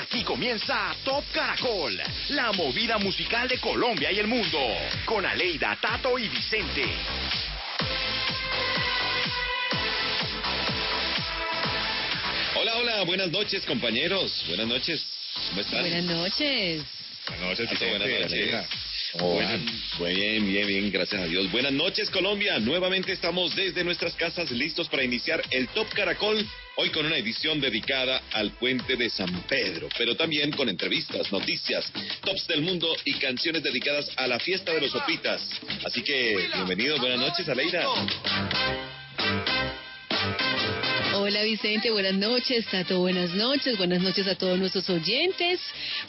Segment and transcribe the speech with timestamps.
[0.00, 4.60] Aquí comienza Top Caracol, la movida musical de Colombia y el mundo,
[5.04, 6.84] con Aleida, Tato y Vicente.
[12.54, 15.04] Hola, hola, buenas noches compañeros, buenas noches,
[15.48, 15.80] ¿cómo están?
[15.80, 16.84] Buenas noches.
[17.26, 18.66] Buenas noches, Vicente, buenas noches.
[19.14, 19.64] Bueno,
[19.98, 21.50] bien, bien, bien, gracias a Dios.
[21.50, 22.60] Buenas noches, Colombia.
[22.60, 26.46] Nuevamente estamos desde nuestras casas listos para iniciar el Top Caracol,
[26.80, 31.92] hoy con una edición dedicada al puente de San Pedro, pero también con entrevistas, noticias,
[32.22, 35.42] tops del mundo y canciones dedicadas a la fiesta de los Sopitas.
[35.84, 37.84] Así que, bienvenidos, buenas noches, Aleida.
[41.28, 45.60] Hola Vicente, buenas noches, Tato, buenas noches, buenas noches a todos nuestros oyentes.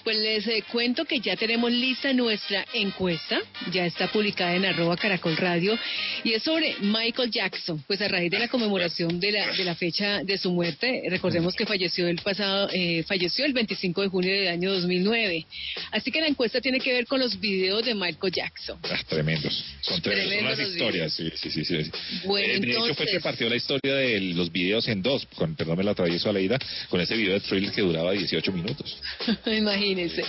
[0.05, 3.37] Pues les eh, cuento que ya tenemos lista nuestra encuesta,
[3.69, 5.77] ya está publicada en arroba caracol radio
[6.23, 9.75] y es sobre Michael Jackson, pues a raíz de la conmemoración de la, de la
[9.75, 14.31] fecha de su muerte, recordemos que falleció el pasado, eh, falleció el 25 de junio
[14.31, 15.45] del año 2009.
[15.91, 18.79] Así que la encuesta tiene que ver con los videos de Michael Jackson.
[18.83, 21.91] Ah, tremendos, son tremendos, son las historias, sí, sí, sí, sí.
[22.23, 25.55] Bueno, Eh, de hecho fue que partió la historia de los videos en dos, con,
[25.55, 26.57] perdón me la atravieso a la ida,
[26.89, 28.97] con ese video de Thriller que duraba 18 minutos.
[29.45, 30.23] Imagínense.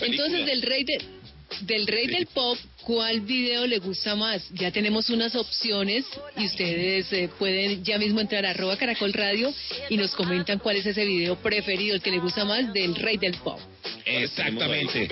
[0.00, 0.98] Entonces, del rey de,
[1.62, 4.48] del rey del pop, ¿cuál video le gusta más?
[4.52, 6.04] Ya tenemos unas opciones
[6.36, 9.52] y ustedes eh, pueden ya mismo entrar a arroba caracol radio
[9.88, 13.16] y nos comentan cuál es ese video preferido, el que le gusta más del rey
[13.16, 13.60] del pop.
[14.04, 15.08] Exactamente.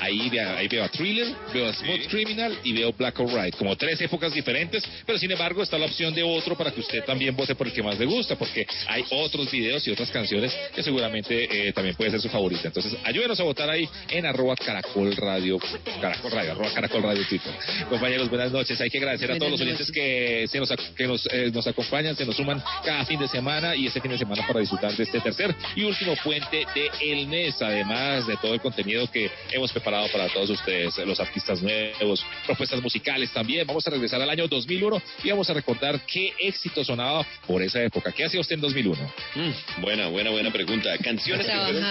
[0.00, 3.56] Ahí, vea, ahí veo a Thriller, veo a Smooth Criminal y veo Black or White,
[3.56, 7.04] como tres épocas diferentes, pero sin embargo está la opción de otro para que usted
[7.04, 10.52] también vote por el que más le gusta, porque hay otros videos y otras canciones
[10.74, 12.68] que seguramente eh, también puede ser su favorita.
[12.68, 15.58] Entonces, ayúdenos a votar ahí en arroba caracol radio,
[16.00, 17.52] caracol radio, arroba caracol radio Twitter.
[17.88, 18.80] Compañeros, buenas noches.
[18.80, 22.16] Hay que agradecer a todos los oyentes que se nos, que nos, eh, nos acompañan,
[22.16, 25.04] se nos suman cada fin de semana y este fin de semana para disfrutar de
[25.04, 29.72] este tercer y último puente de El mes, además de todo el contenido que hemos
[29.72, 33.66] preparado para todos ustedes, los artistas nuevos, propuestas musicales también.
[33.66, 37.82] Vamos a regresar al año 2001 y vamos a recordar qué éxito sonaba por esa
[37.82, 38.12] época.
[38.12, 39.12] ¿Qué hacía usted en 2001?
[39.34, 40.96] Mm, buena, buena, buena pregunta.
[40.98, 41.82] Canciones que fueron-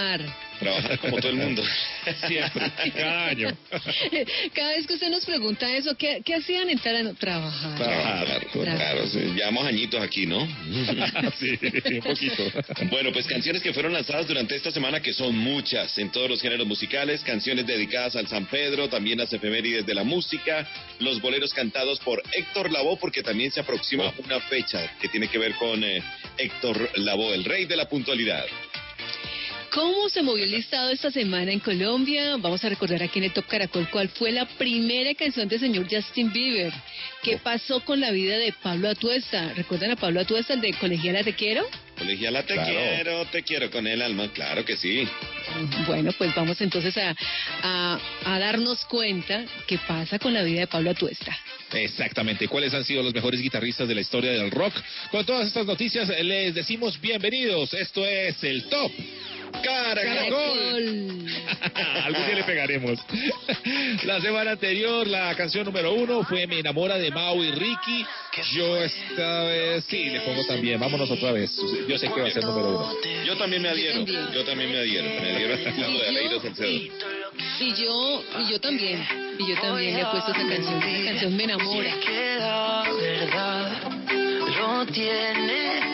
[0.60, 0.98] Trabajar.
[0.98, 1.62] como todo el mundo.
[2.28, 3.48] Siempre, cada año.
[4.54, 7.78] Cada vez que usted nos pregunta eso, ¿qué, qué hacían entrar a trabajar?
[7.78, 9.18] Trabajar, claro, sí.
[9.34, 10.46] Llevamos añitos aquí, ¿no?
[11.38, 11.58] sí,
[11.94, 12.44] un poquito.
[12.90, 16.42] Bueno, pues canciones que fueron lanzadas durante esta semana, que son muchas, en todos los
[16.42, 20.66] géneros musicales, canciones dedicadas al San Pedro, también las efemérides de la música,
[20.98, 25.38] los boleros cantados por Héctor Lavoe, porque también se aproxima una fecha que tiene que
[25.38, 26.02] ver con eh,
[26.36, 28.44] Héctor Lavoe, el rey de la puntualidad.
[29.72, 32.36] ¿Cómo se movió el listado esta semana en Colombia?
[32.38, 35.86] Vamos a recordar aquí en el Top Caracol cuál fue la primera canción del señor
[35.88, 36.72] Justin Bieber.
[37.22, 39.52] ¿Qué pasó con la vida de Pablo Atuesta?
[39.54, 41.64] ¿Recuerdan a Pablo Atuesta, el de Colegiala Te Quiero?
[41.96, 42.70] Colegiala, te Claro.
[42.72, 45.06] quiero, te quiero con el alma, claro que sí.
[45.86, 47.14] Bueno, pues vamos entonces a,
[47.62, 51.36] a, a darnos cuenta qué pasa con la vida de Pablo Atuesta.
[51.74, 52.48] Exactamente.
[52.48, 54.74] ¿Cuáles han sido los mejores guitarristas de la historia del rock?
[55.12, 57.72] Con todas estas noticias les decimos bienvenidos.
[57.74, 58.90] Esto es el Top
[59.62, 61.10] Caracol.
[62.04, 62.98] Algún día le pegaremos.
[64.04, 68.06] La semana anterior, la canción número uno fue Me enamora de Mau y Ricky.
[68.52, 70.80] Yo esta vez sí le pongo también.
[70.80, 71.50] Vámonos otra vez.
[71.88, 72.94] Yo sé que va a ser número uno.
[73.26, 76.68] Yo también me adhiero, yo también me adhiero, me adhiero al teclado de Salcedo.
[77.60, 79.06] Y yo, y yo también,
[79.38, 80.82] y yo también le he puesto esa canción.
[80.82, 81.94] Esa canción me enamora.
[82.00, 83.82] que la verdad
[84.58, 85.89] lo tiene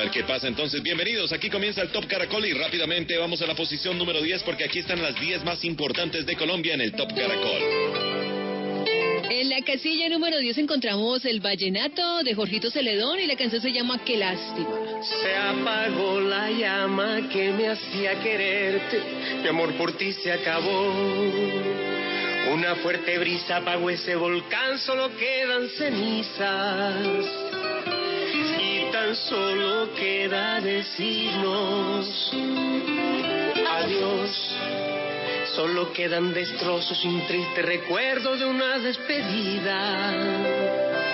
[0.00, 0.82] ver qué pasa entonces.
[0.82, 4.64] Bienvenidos, aquí comienza el Top Caracol y rápidamente vamos a la posición número 10 porque
[4.64, 7.60] aquí están las 10 más importantes de Colombia en el Top Caracol.
[9.30, 13.72] En la casilla número 10 encontramos el vallenato de Jorgito Celedón y la canción se
[13.72, 14.70] llama Qué lástima.
[15.22, 19.02] Se apagó la llama que me hacía quererte.
[19.42, 20.94] Mi amor por ti se acabó.
[22.54, 27.26] Una fuerte brisa apagó ese volcán, solo quedan cenizas.
[29.14, 32.32] Solo queda decirnos
[33.68, 34.56] adiós.
[35.56, 41.09] Solo quedan destrozos y un triste recuerdo de una despedida.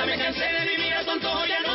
[0.00, 1.69] Ya me cansé de vivir a tonto, ya no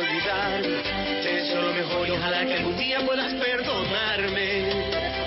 [0.00, 0.62] olvidar.
[1.22, 4.64] Te deseo lo mejor y ojalá que algún día puedas perdonarme.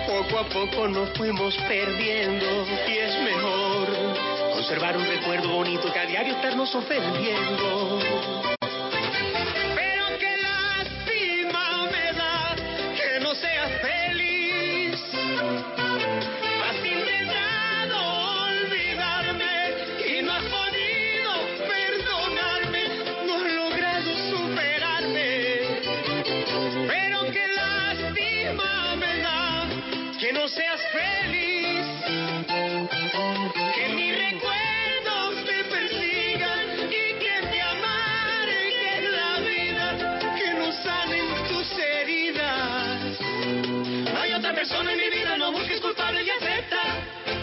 [0.08, 3.88] Poco a poco nos fuimos perdiendo y es mejor
[4.54, 8.51] conservar un recuerdo bonito que a diario estarnos ofendiendo.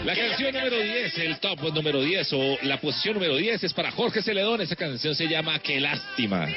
[0.09, 3.91] La canción número 10, el top número 10 o la posición número 10 es para
[3.91, 4.59] Jorge Celedón.
[4.59, 6.47] Esa canción se llama Qué lástima.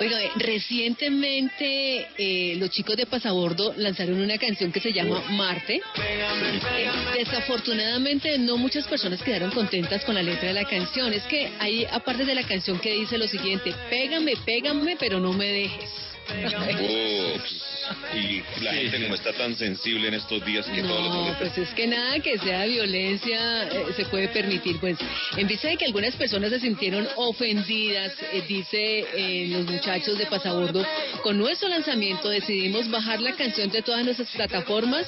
[0.00, 5.76] Oiga, eh, recientemente eh, los chicos de Pasabordo lanzaron una canción que se llama Marte.
[5.76, 11.12] Eh, desafortunadamente no muchas personas quedaron contentas con la letra de la canción.
[11.12, 15.32] Es que hay aparte de la canción que dice lo siguiente, pégame, pégame, pero no
[15.32, 15.90] me dejes.
[18.14, 21.58] Y la gente como está tan sensible en estos días que todo les No, pues
[21.58, 24.78] es que nada que sea violencia eh, se puede permitir.
[24.80, 24.96] Pues
[25.36, 30.26] en vista de que algunas personas se sintieron ofendidas, eh, dice eh, los muchachos de
[30.26, 30.84] Pasabordo,
[31.22, 35.06] con nuestro lanzamiento decidimos bajar la canción de todas nuestras plataformas,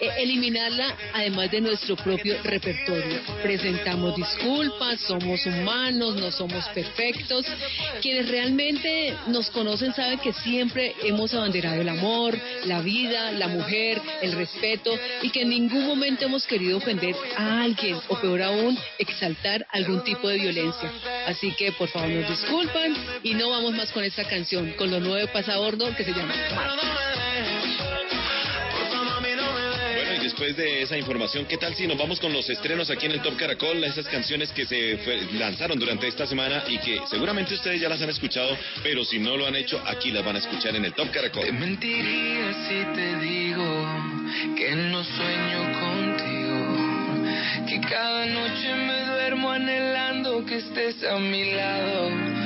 [0.00, 3.20] eh, eliminarla además de nuestro propio repertorio.
[3.42, 7.46] Presentamos disculpas, somos humanos, no somos perfectos.
[8.02, 12.17] Quienes realmente nos conocen saben que siempre hemos abanderado el amor,
[12.64, 14.90] la vida, la mujer, el respeto
[15.22, 20.02] y que en ningún momento hemos querido ofender a alguien o peor aún exaltar algún
[20.04, 20.90] tipo de violencia.
[21.26, 25.00] Así que por favor nos disculpan y no vamos más con esta canción, con lo
[25.00, 26.34] nuevo de que se llama
[30.38, 33.22] después de esa información, ¿qué tal si nos vamos con los estrenos aquí en el
[33.22, 33.82] Top Caracol?
[33.82, 34.96] Esas canciones que se
[35.32, 39.36] lanzaron durante esta semana y que seguramente ustedes ya las han escuchado, pero si no
[39.36, 41.52] lo han hecho, aquí las van a escuchar en el Top Te Caracol.
[41.54, 43.64] mentiría si te digo
[44.56, 47.26] que no sueño contigo,
[47.66, 52.37] que cada noche me duermo anhelando que estés a mi lado.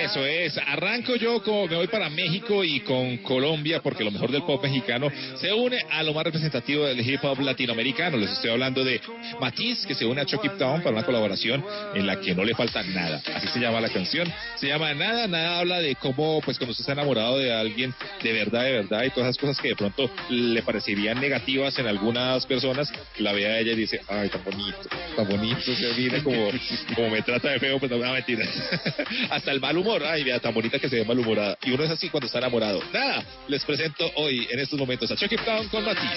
[0.00, 4.30] Eso es, arranco yo como me voy para México y con Colombia porque lo mejor
[4.30, 8.16] del pop mexicano se une a lo más representativo del hip hop latinoamericano.
[8.16, 9.00] Les estoy hablando de
[9.40, 12.54] Matiz que se une a Chucky Town para una colaboración en la que no le
[12.54, 13.22] falta nada.
[13.34, 14.32] Así se llama la canción.
[14.56, 18.32] Se llama Nada, nada habla de cómo pues cuando usted está enamorado de alguien de
[18.32, 22.46] verdad, de verdad y todas esas cosas que de pronto le parecerían negativas en algunas
[22.46, 26.50] personas, la ve a ella y dice, ay, tan bonito, tan bonito, se mira como,
[26.94, 28.46] como me trata de feo, pues no me da mentira.
[29.30, 31.58] Hasta el mal humor, ay, vea, tan bonita que se ve malhumorada.
[31.62, 32.80] Y uno es así cuando está enamorado.
[32.92, 36.10] Nada, les presento hoy, en estos momentos, a Chucky Town con Matiz.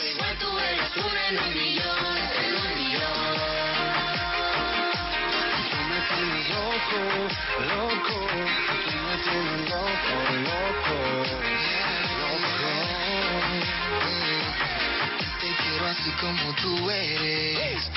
[15.86, 17.90] Así como tú eres,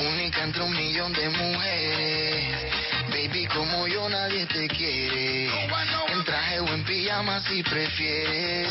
[0.00, 2.85] única entre un millón de mujeres.
[3.16, 5.46] Baby, como yo nadie te quiere.
[5.46, 8.68] En traje o en pijama si prefieres.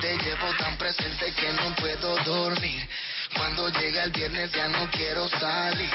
[0.00, 2.88] Te llevo tan presente que no puedo dormir.
[3.36, 5.90] Cuando llega el viernes ya no quiero salir.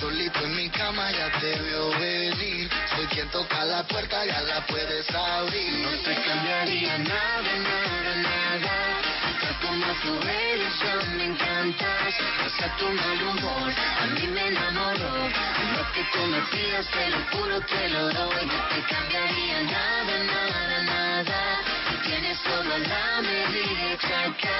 [0.00, 2.70] Solito en mi cama ya te veo venir.
[2.96, 5.72] Soy quien toca la puerta, ya la puedes abrir.
[5.72, 9.15] No te cambiaría nada, nada, nada.
[9.62, 12.14] Como tú eres, yo me encantas.
[12.44, 15.28] Hasta tu mal humor, a mí me enamoró.
[15.76, 16.40] Lo que tú me
[16.82, 18.46] te lo juro, te lo doy.
[18.46, 21.60] No te cambiaría nada, nada, nada.
[21.88, 24.50] Tú tienes solo la medida exacta.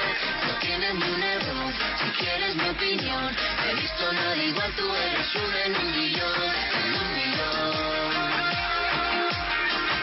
[0.47, 1.73] No tienes ni un error.
[1.99, 3.37] Si quieres mi opinión,
[3.69, 4.73] he visto nada igual.
[4.77, 6.53] Tú eres una en un millón,
[6.85, 8.13] en un millón.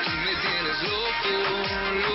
[0.04, 1.30] Tú me tienes loco,
[1.96, 2.13] loco.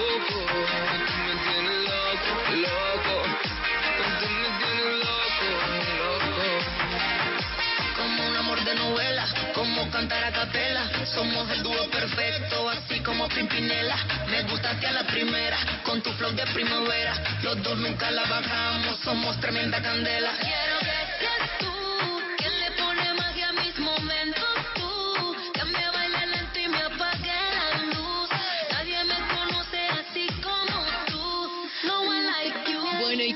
[9.91, 10.89] Cantar a capela.
[11.07, 13.97] Somos el dúo perfecto, así como Pimpinela.
[14.29, 17.15] Me gustaste a la primera, con tu flow de primavera.
[17.43, 20.33] Los dos nunca la bajamos, somos tremenda candela.
[20.41, 20.87] Quiero que
[21.19, 21.88] seas tú,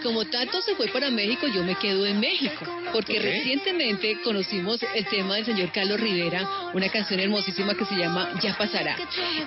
[0.02, 5.06] como Tato se fue para México, yo me quedo en México, porque recientemente conocimos el
[5.06, 8.96] tema del señor Carlos Rivera, una canción hermosísima que se llama Ya pasará.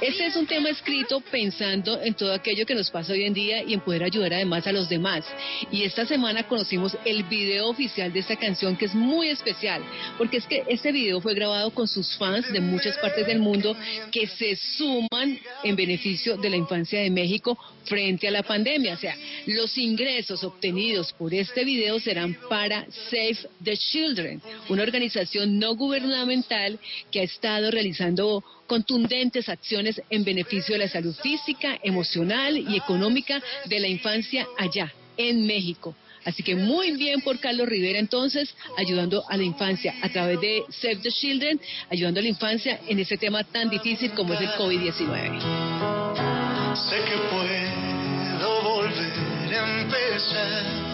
[0.02, 3.64] Este es un tema escrito pensando en todo aquello que nos pasa hoy en día
[3.64, 5.26] y en poder ayudar además a los demás.
[5.72, 9.84] Y esta semana conocimos el video oficial de esta canción que es muy especial,
[10.18, 13.76] porque es que este video fue grabado con sus fans de muchas partes del mundo
[14.12, 18.94] que se suman en beneficio de la infancia de México frente a la pandemia.
[18.94, 19.16] O sea,
[19.46, 26.80] los ingresos obtenidos por este video serán para Save the Children, una organización no gubernamental
[27.12, 33.42] que ha estado realizando contundentes acciones en beneficio de la salud física, emocional y económica
[33.66, 35.96] de la infancia allá, en México.
[36.26, 40.64] Así que muy bien por Carlos Rivera entonces, ayudando a la infancia a través de
[40.70, 41.62] Save the Children,
[41.92, 46.45] ayudando a la infancia en ese tema tan difícil como es el COVID-19.
[46.76, 50.85] Sé que puedo volver a empezar.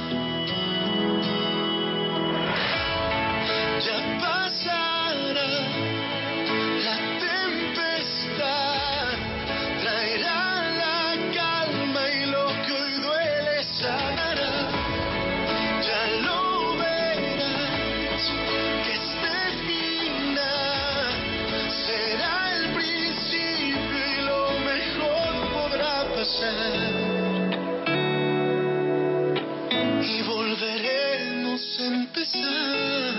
[30.02, 33.16] Y volveremos a empezar.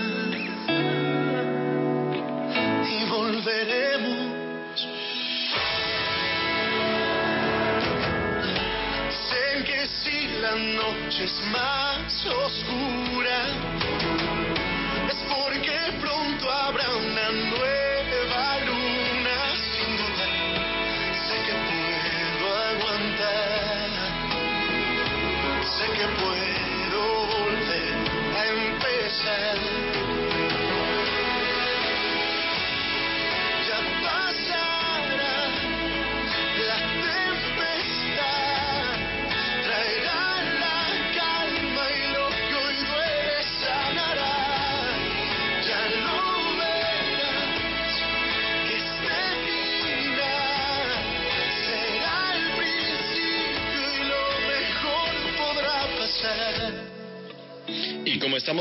[2.87, 4.87] Y volveremos.
[9.09, 13.12] Sé que si la noche es más oscura,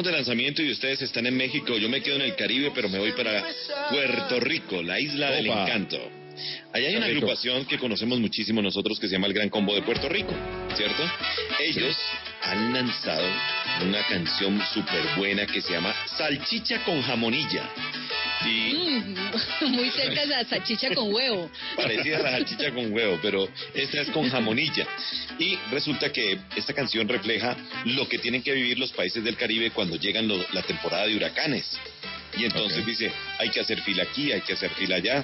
[0.02, 2.88] estamos de lanzamiento y ustedes están en México, yo me quedo en el Caribe, pero
[2.88, 3.44] me voy para
[3.90, 5.62] Puerto Rico, la isla del Opa.
[5.62, 5.96] encanto.
[6.72, 9.82] Allá hay una agrupación que conocemos muchísimo nosotros que se llama el Gran Combo de
[9.82, 10.34] Puerto Rico,
[10.74, 11.04] ¿cierto?
[11.60, 11.96] Ellos
[12.42, 13.26] han lanzado
[13.86, 17.70] una canción súper buena que se llama Salchicha con jamonilla.
[18.44, 19.14] Mm,
[19.70, 21.50] muy cerca de la salchicha con huevo.
[21.76, 24.86] parecida a la salchicha con huevo, pero esta es con jamonilla.
[25.38, 27.56] Y resulta que esta canción refleja
[27.86, 31.16] lo que tienen que vivir los países del Caribe cuando llegan lo- la temporada de
[31.16, 31.78] huracanes.
[32.36, 35.22] Y entonces dice, hay que hacer fila aquí, hay que hacer fila allá.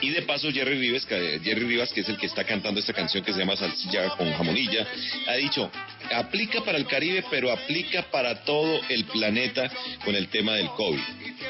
[0.00, 3.22] Y de paso Jerry Rivas, Jerry Rivas, que es el que está cantando esta canción
[3.22, 4.86] que se llama Salsilla con jamonilla,
[5.28, 5.70] ha dicho,
[6.12, 9.70] aplica para el Caribe, pero aplica para todo el planeta
[10.04, 11.00] con el tema del COVID,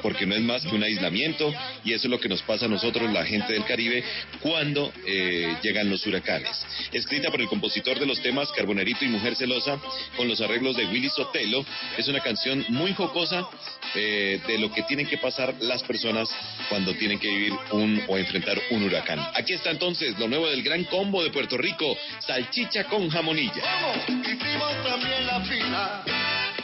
[0.03, 1.53] porque no es más que un aislamiento
[1.85, 4.05] y eso es lo que nos pasa a nosotros, la gente del Caribe,
[4.41, 6.65] cuando eh, llegan los huracanes.
[6.93, 9.79] Escrita por el compositor de los temas Carbonerito y Mujer Celosa,
[10.17, 11.65] con los arreglos de Willy Sotelo,
[11.97, 13.49] es una canción muy jocosa
[13.95, 16.29] eh, de lo que tienen que pasar las personas
[16.69, 19.21] cuando tienen que vivir un o enfrentar un huracán.
[19.35, 23.63] Aquí está entonces lo nuevo del gran combo de Puerto Rico, salchicha con jamonilla.
[23.63, 26.03] Vamos, también la fila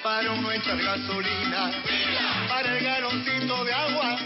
[0.02, 1.70] para uno echar gasolina,
[2.48, 4.18] para el galoncito de agua,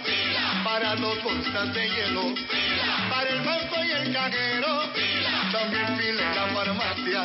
[0.65, 2.35] para los bolsas de hielo,
[3.11, 4.83] para el banco y el cajero,
[5.53, 7.25] también fila en la farmacia,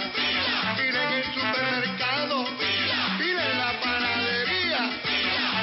[0.77, 2.45] fila en el supermercado,
[3.17, 4.89] fila en la panadería,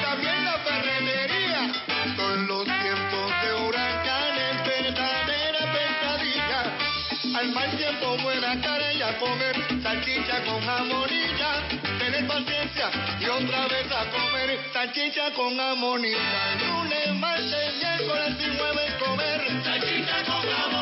[0.03, 1.71] también la ferretería.
[2.15, 7.39] Son los tiempos de huracanes, verdadera pesadilla.
[7.39, 11.51] Al mal tiempo buena cara a comer salchicha con jamonilla.
[11.97, 16.55] Tener paciencia y otra vez a comer salchicha con jamonilla.
[16.67, 20.76] Lunes, martes, miércoles y jueves comer salchicha con jamonilla.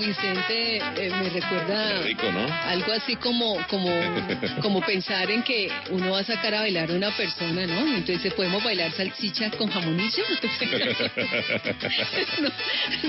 [0.00, 2.46] Vicente, eh, me recuerda Rico, ¿no?
[2.64, 3.90] algo así como, como,
[4.62, 7.96] como pensar en que uno va a sacar a bailar a una persona, ¿no?
[7.96, 10.22] Entonces, ¿podemos bailar salchicha con jamonillo?
[12.40, 12.50] no,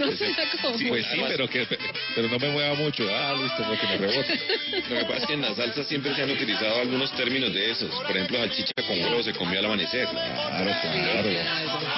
[0.06, 0.78] no suena como...
[0.90, 1.68] Pues sí, pero, que,
[2.16, 3.08] pero no me mueva mucho.
[3.10, 4.34] Ah, listo, porque me rebota.
[4.90, 7.72] Lo que pasa es que en la salsa siempre se han utilizado algunos términos de
[7.72, 7.90] esos.
[7.90, 10.08] Por ejemplo, salchicha con huevo se comió al amanecer.
[10.08, 11.30] Claro, claro.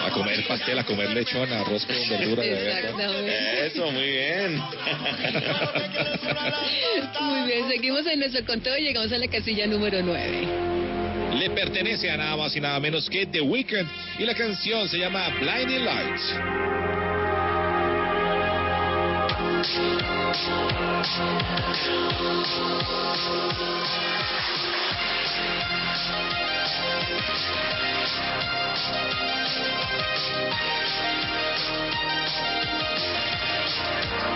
[0.06, 2.44] A comer pastel, a comer lechón, arroz con verdura.
[2.44, 3.68] de.
[3.68, 4.62] Eso, muy bien.
[7.22, 10.48] Muy bien, seguimos en nuestro conteo y llegamos a la casilla número 9.
[11.40, 13.88] Le pertenece a nada más y nada menos que The Weeknd
[14.20, 16.34] y la canción se llama Blinding Lights.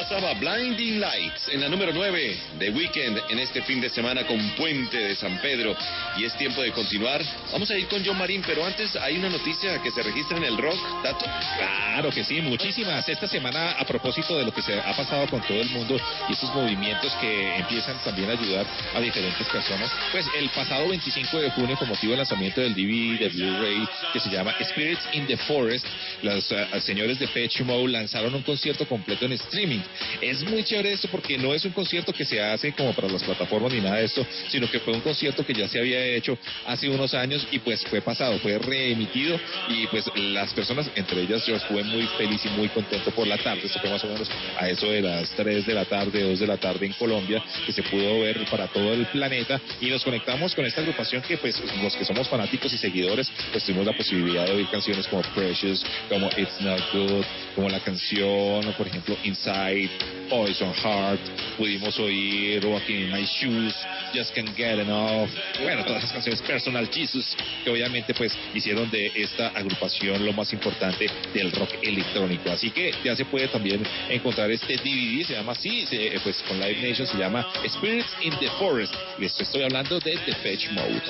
[0.00, 4.38] pasaba Blinding Lights en la número 9 de Weekend en este fin de semana con
[4.56, 5.76] Puente de San Pedro.
[6.16, 7.22] Y es tiempo de continuar.
[7.52, 10.44] Vamos a ir con John Marín, pero antes hay una noticia que se registra en
[10.44, 11.26] el rock, Tato.
[11.58, 13.06] Claro que sí, muchísimas.
[13.10, 16.32] Esta semana, a propósito de lo que se ha pasado con todo el mundo y
[16.32, 21.50] estos movimientos que empiezan también a ayudar a diferentes personas, pues el pasado 25 de
[21.50, 25.36] junio, con motivo del lanzamiento del DVD de Blu-ray que se llama Spirits in the
[25.36, 25.86] Forest,
[26.22, 29.80] los eh, señores de Pet Mode lanzaron un concierto completo en streaming.
[30.20, 33.22] Es muy chévere esto porque no es un concierto que se hace como para las
[33.22, 36.38] plataformas ni nada de esto, sino que fue un concierto que ya se había hecho
[36.66, 41.46] hace unos años y pues fue pasado, fue reemitido y pues las personas, entre ellas
[41.46, 44.28] yo estuve muy feliz y muy contento por la tarde, esto fue más o menos
[44.58, 47.72] a eso de las 3 de la tarde, 2 de la tarde en Colombia, que
[47.72, 51.60] se pudo ver para todo el planeta y nos conectamos con esta agrupación que pues
[51.82, 55.84] los que somos fanáticos y seguidores pues tuvimos la posibilidad de oír canciones como Precious,
[56.08, 57.24] como It's Not Good,
[57.54, 59.79] como la canción, por ejemplo, Inside,
[60.28, 61.20] Poison Heart,
[61.58, 63.74] pudimos oír Walking in My Shoes,
[64.14, 65.28] Just Can't Get Enough,
[65.60, 70.52] bueno, todas esas canciones, Personal Jesus, que obviamente pues hicieron de esta agrupación lo más
[70.52, 72.50] importante del rock electrónico.
[72.50, 76.60] Así que ya se puede también encontrar este DVD, se llama así, se- pues con
[76.60, 78.94] Live Nation se llama Spirits in the Forest.
[79.20, 81.02] Esto estoy hablando de Depeche Mode.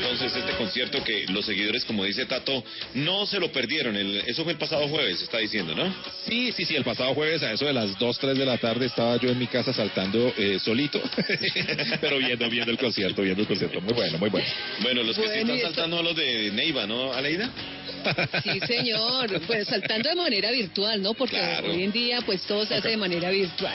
[0.00, 3.96] Entonces, este concierto que los seguidores, como dice Tato, no se lo perdieron.
[3.96, 5.92] El- eso fue el pasado jueves, está diciendo, ¿no?
[6.26, 8.86] Sí, sí, sí, el pasado jueves a eso de las 2, 3 de la tarde
[8.86, 11.00] estaba yo en mi casa saltando eh, solito,
[12.00, 13.80] pero viendo, viendo el concierto, viendo el concierto.
[13.80, 14.46] Muy bueno, muy bueno.
[14.80, 17.50] Bueno, los que sí están saltando son los de Neiva, ¿no, Aleida?
[18.42, 19.40] Sí, señor.
[19.46, 21.14] Pues saltando de manera virtual, ¿no?
[21.14, 21.70] Porque Claro.
[21.70, 23.74] hoy en día, pues todo se hace de manera virtual.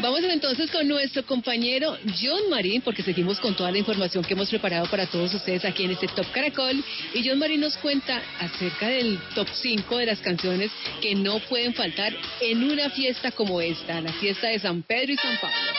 [0.00, 4.48] Vamos entonces con nuestro compañero John Marín, porque seguimos con toda la información que hemos
[4.50, 6.82] preparado para todos ustedes aquí en este Top Caracol.
[7.14, 10.70] Y John Marín nos cuenta acerca del top 5 de las canciones
[11.00, 15.16] que no pueden faltar en una fiesta como esta, la fiesta de San Pedro y
[15.16, 15.72] San Pablo.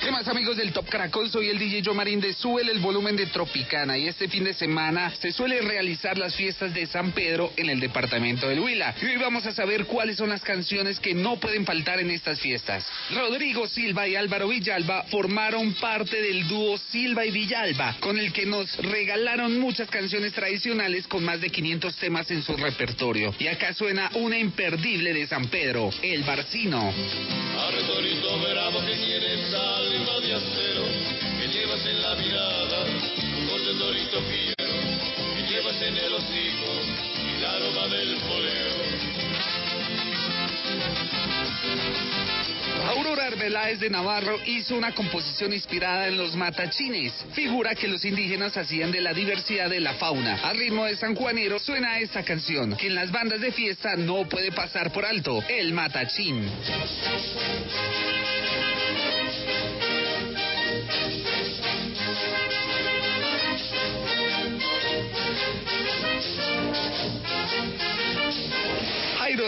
[0.00, 1.30] ¿Qué más amigos del Top Caracol?
[1.30, 5.12] Soy el DJ Marín de Súbele el volumen de Tropicana y este fin de semana
[5.20, 8.94] se suele realizar las fiestas de San Pedro en el departamento del Huila.
[9.00, 12.38] Y hoy vamos a saber cuáles son las canciones que no pueden faltar en estas
[12.40, 12.84] fiestas.
[13.10, 18.44] Rodrigo Silva y Álvaro Villalba formaron parte del dúo Silva y Villalba, con el que
[18.44, 23.34] nos regalaron muchas canciones tradicionales con más de 500 temas en su repertorio.
[23.38, 26.92] Y acá suena una imperdible de San Pedro, El Barcino.
[27.58, 28.94] Arretorito bravo que
[29.88, 30.84] de acero,
[31.38, 32.86] que llevas en la mirada
[35.34, 36.72] que llevas en el hocico
[37.36, 38.16] el aroma del.
[42.88, 48.56] Aurora Arbeláez de Navarro hizo una composición inspirada en los matachines, figura que los indígenas
[48.56, 50.40] hacían de la diversidad de la fauna.
[50.42, 54.28] Al ritmo de San Juanero suena esta canción, que en las bandas de fiesta no
[54.28, 56.48] puede pasar por alto, el matachín.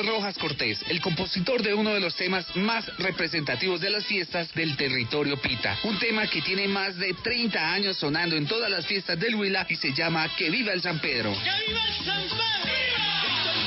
[0.02, 4.76] Rojas Cortés, el compositor de uno de los temas más representativos de las fiestas del
[4.76, 5.78] territorio Pita.
[5.84, 9.66] Un tema que tiene más de 30 años sonando en todas las fiestas del Huila
[9.68, 11.32] y se llama Que viva el San Pedro.
[11.32, 12.38] ¡Que viva el San Pedro!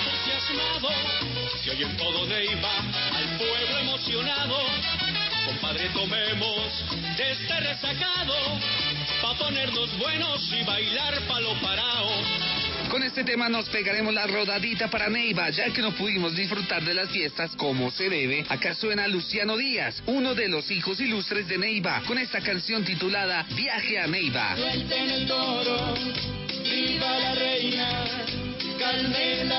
[0.04, 0.90] Entusiasmado,
[1.64, 2.78] se oye en todo Neiva,
[3.14, 4.58] al pueblo emocionado.
[5.46, 6.86] Compadre, tomemos
[7.18, 8.36] de este resacado,
[9.22, 12.41] pa' ponernos buenos y bailar palo parao.
[12.92, 16.94] Con este tema nos pegaremos la rodadita para Neiva, ya que no pudimos disfrutar de
[16.94, 18.44] las fiestas como se debe.
[18.50, 23.46] Acá suena Luciano Díaz, uno de los hijos ilustres de Neiva, con esta canción titulada
[23.56, 24.58] Viaje a Neiva.
[24.58, 25.94] El toro,
[26.66, 28.04] viva la reina,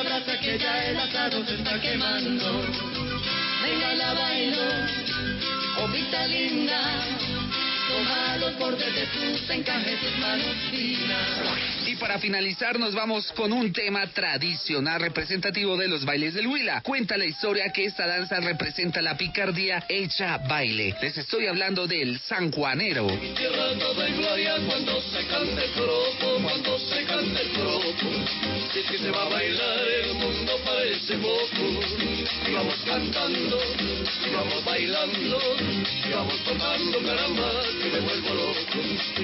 [0.02, 2.62] brasa que ya el se está quemando.
[3.62, 4.62] Venga la bailo,
[6.28, 7.06] linda,
[8.38, 11.86] los bordes de tus encajes, tus manos finas.
[11.86, 16.80] Y para finalizar nos vamos con un tema tradicional representativo de los bailes del Huila.
[16.80, 20.94] Cuenta la historia que esta danza representa la picardía hecha baile.
[21.02, 23.06] Les estoy hablando del sanjuanero.
[24.62, 27.92] Cuando se cante el cropo, cuando se cante el cropo.
[28.72, 31.62] Si es que se va a bailar, el mundo parece poco.
[32.48, 37.50] Y vamos cantando, y vamos bailando, y vamos tocando caramba,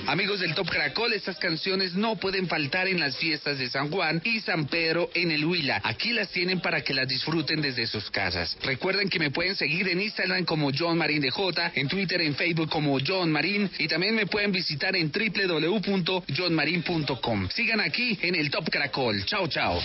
[0.07, 4.23] Amigos del Top Caracol, estas canciones no pueden faltar en las fiestas de San Juan
[4.25, 5.81] y San Pedro en el Huila.
[5.85, 8.57] Aquí las tienen para que las disfruten desde sus casas.
[8.63, 12.35] Recuerden que me pueden seguir en Instagram como John Marín de J, en Twitter, en
[12.35, 17.49] Facebook como John Marín y también me pueden visitar en www.johnmarin.com.
[17.51, 19.23] Sigan aquí en el Top Caracol.
[19.27, 19.79] Chao, chao.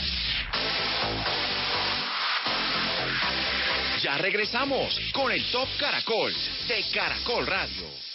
[4.01, 6.33] Ya regresamos con el Top Caracol
[6.67, 8.12] de Caracol Radio.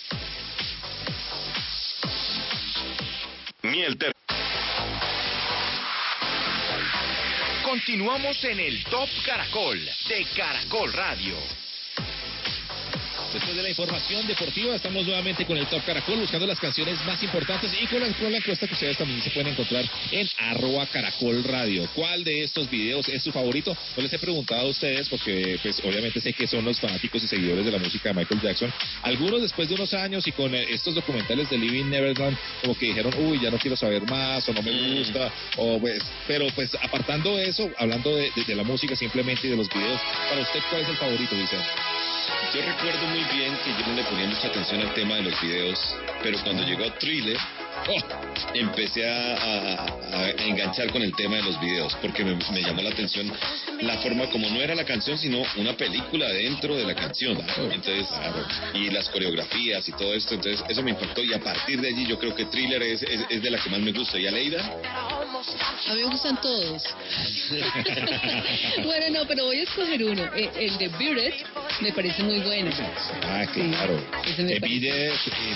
[7.62, 9.78] Continuamos en el Top Caracol
[10.08, 11.34] de Caracol Radio.
[13.32, 17.22] Después de la información deportiva, estamos nuevamente con el Top Caracol buscando las canciones más
[17.22, 20.86] importantes y con la, con la encuesta que ustedes también se pueden encontrar en arroba
[20.86, 21.86] caracol radio.
[21.94, 23.76] ¿Cuál de estos videos es su favorito?
[23.98, 27.26] No les he preguntado a ustedes porque pues obviamente sé que son los fanáticos y
[27.28, 28.72] seguidores de la música de Michael Jackson.
[29.02, 32.86] Algunos después de unos años y con eh, estos documentales de Living Neverland como que
[32.86, 36.70] dijeron, uy, ya no quiero saber más o no me gusta, o pues, pero pues
[36.82, 40.60] apartando eso, hablando de, de- de la música simplemente y de los videos, para usted,
[40.70, 41.66] ¿cuál es el favorito, Vicente?
[42.54, 45.40] Yo recuerdo muy bien que yo no le ponía mucha atención al tema de los
[45.42, 45.78] videos,
[46.22, 47.36] pero cuando llegó Thriller,
[48.54, 52.82] empecé a, a- a enganchar con el tema de los videos, porque me, me llamó
[52.82, 53.30] la atención
[53.80, 57.38] la forma como no era la canción, sino una película dentro de la canción.
[57.72, 58.08] Entonces,
[58.74, 62.06] y las coreografías y todo esto, entonces eso me impactó y a partir de allí
[62.06, 64.18] yo creo que Thriller es, es, es de la que más me gusta.
[64.18, 64.60] ¿Y Aleida?
[65.88, 66.82] A mí me gustan todos.
[68.84, 70.24] bueno, no, pero voy a escoger uno.
[70.34, 71.34] Eh, El de Bearded
[71.80, 72.70] me parece muy bueno.
[73.22, 74.00] Ah, claro.
[74.26, 75.12] ese me En parece.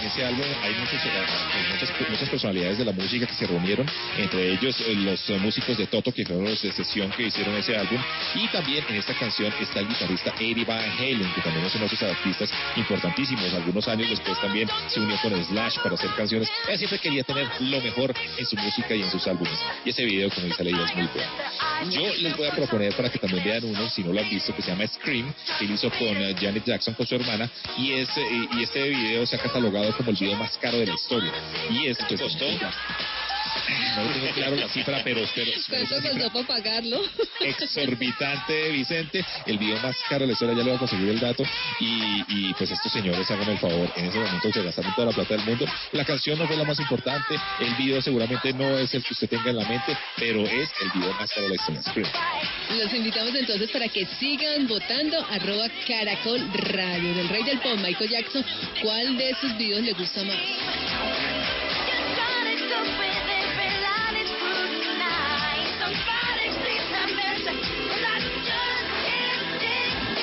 [0.07, 3.87] Ese álbum hay muchos, eh, muchas personalidades de la música que se reunieron,
[4.18, 7.55] entre ellos eh, los eh, músicos de Toto, que fueron los de sesión que hicieron
[7.57, 7.98] ese álbum,
[8.35, 11.88] y también en esta canción está el guitarrista Eddie Van Halen, que también es uno
[11.88, 13.53] de esos artistas importantísimos.
[13.55, 16.48] Algunos años después también se unió con Slash para hacer canciones.
[16.68, 19.59] Él siempre quería tener lo mejor en su música y en sus álbumes.
[19.85, 21.31] Y ese video, como dice Leida, es muy bueno.
[21.90, 24.55] Yo les voy a proponer para que también vean uno, si no lo han visto,
[24.55, 27.92] que se llama Scream, que él hizo con eh, Janet Jackson, con su hermana, y,
[27.92, 30.94] es, eh, y este video se ha catalogado como el video más caro de la
[30.94, 31.33] historia.
[31.70, 32.47] Y es, pues, costó?
[33.97, 35.53] no tengo claro la cifra, pero espero.
[35.69, 37.01] ¿Cuánto costó para pagarlo?
[37.41, 39.25] exorbitante, Vicente.
[39.47, 41.45] El video más caro de la historia, ya le voy a conseguir el dato.
[41.81, 45.12] Y, y pues estos señores, háganme el favor, en ese momento se gastaron toda la
[45.12, 45.67] plata del mundo.
[45.93, 49.29] La canción no fue la más importante, el video seguramente no es el que usted
[49.29, 52.11] tenga en la mente, pero es el video más caro de la historia.
[52.71, 58.11] Los invitamos entonces para que sigan votando arroba caracol radio del rey del pop Michael
[58.11, 58.45] Jackson.
[58.83, 61.42] ¿Cuál de esos videos le gusta más?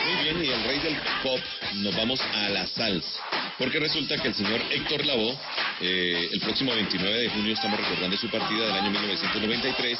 [0.05, 1.39] Muy bien, y el rey del pop,
[1.75, 3.21] nos vamos a la salsa.
[3.57, 5.37] Porque resulta que el señor Héctor Lavoe,
[5.81, 9.99] eh, el próximo 29 de junio estamos recordando su partida del año 1993,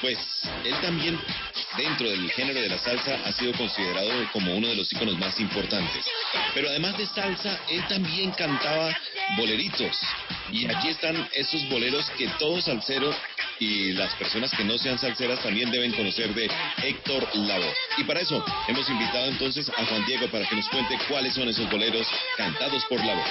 [0.00, 0.18] pues
[0.64, 1.18] él también,
[1.76, 5.40] dentro del género de la salsa, ha sido considerado como uno de los íconos más
[5.40, 6.06] importantes.
[6.54, 8.96] Pero además de salsa, él también cantaba
[9.36, 9.98] boleritos.
[10.52, 13.14] Y aquí están esos boleros que todo salsero
[13.60, 16.50] y las personas que no sean salseras también deben conocer de
[16.82, 17.74] Héctor Lavoe.
[17.98, 21.48] Y para eso hemos invitado entonces a Juan Diego para que nos cuente cuáles son
[21.48, 23.24] esos boleros cantados por Lavoe.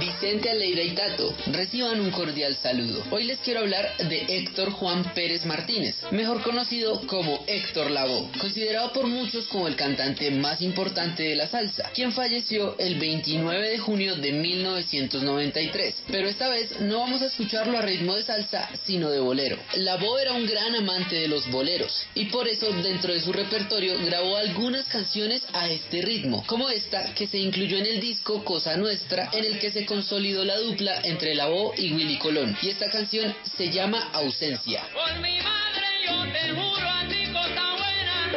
[0.00, 3.04] Vicente Aleira y Tato, reciban un cordial saludo.
[3.10, 8.94] Hoy les quiero hablar de Héctor Juan Pérez Martínez, mejor conocido como Héctor Lavoe, considerado
[8.94, 13.78] por muchos como el cantante más importante de la salsa, quien falleció el 29 de
[13.78, 16.04] junio de 1993.
[16.10, 19.58] Pero esta vez no vamos a escucharlo a ritmo de salsa, sino de bolero.
[19.74, 23.98] Lavoe era un gran amante de los boleros y por eso dentro de su repertorio
[24.06, 28.76] grabó algunas canciones a este ritmo, como esta que se incluyó en el disco Cosa
[28.76, 32.56] Nuestra, en el que se consolidó la dupla entre Lavoe y Willy Colón.
[32.62, 34.82] Y esta canción se llama Ausencia.
[34.92, 38.30] Por mi madre yo te juro a ti cosa buena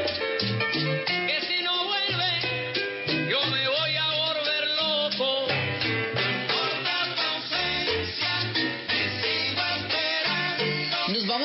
[1.27, 1.83] Que si no
[3.29, 3.72] yo me voy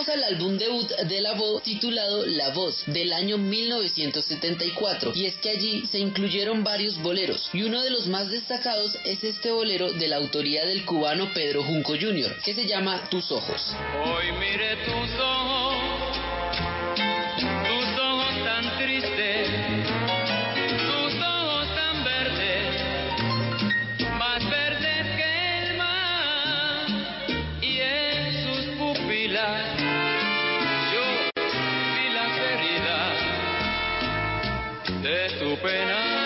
[0.06, 5.50] al álbum debut de La Voz titulado La Voz del año 1974 y es que
[5.50, 10.06] allí se incluyeron varios boleros y uno de los más destacados es este bolero de
[10.06, 12.36] la autoría del cubano Pedro Junco Jr.
[12.44, 13.74] que se llama Tus Ojos.
[14.04, 15.74] Hoy mire tus ojos,
[35.62, 36.18] pena.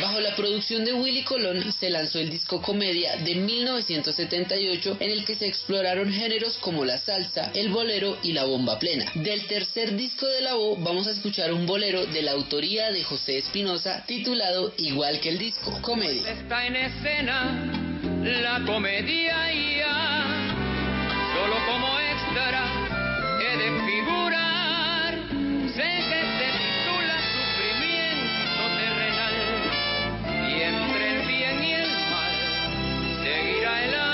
[0.00, 5.24] Bajo la producción de Willy Colón se lanzó el disco Comedia de 1978 en el
[5.24, 9.10] que se exploraron géneros como la salsa, el bolero y la bomba plena.
[9.14, 13.04] Del tercer disco de la voz vamos a escuchar un bolero de la autoría de
[13.04, 16.30] José Espinosa titulado igual que el disco, Comedia.
[16.32, 17.82] Está en escena
[18.22, 20.54] la comedia y ya,
[21.34, 22.62] solo como extra
[23.40, 24.51] he de figurar.
[25.74, 29.36] Sé que se titula Sufrimiento terrenal
[30.46, 32.34] y entre el bien y el mal
[33.24, 34.11] seguirá el amor.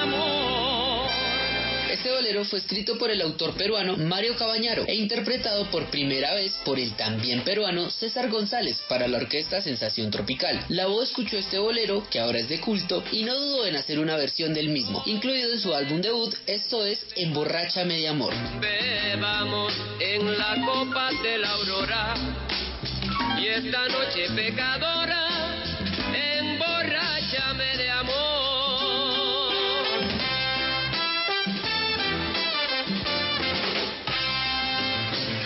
[2.28, 6.94] Fue escrito por el autor peruano Mario Cabañaro e interpretado por primera vez por el
[6.94, 10.62] también peruano César González para la orquesta Sensación Tropical.
[10.68, 13.98] La voz escuchó este bolero, que ahora es de culto, y no dudó en hacer
[13.98, 17.06] una versión del mismo, incluido en su álbum debut, esto es
[18.08, 18.34] Amor.
[18.60, 22.14] Bebamos en la copa de la aurora
[23.40, 25.27] y esta noche pecadora,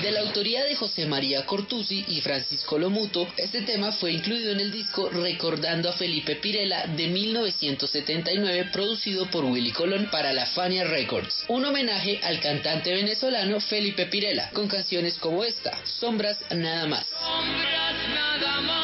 [0.03, 4.59] De la autoría de José María Cortusi y Francisco Lomuto, este tema fue incluido en
[4.59, 10.83] el disco Recordando a Felipe Pirela de 1979, producido por Willy Colón para la Fania
[10.83, 11.45] Records.
[11.47, 17.07] Un homenaje al cantante venezolano Felipe Pirela, con canciones como esta, Sombras Nada Más.
[17.07, 18.82] Sombras nada más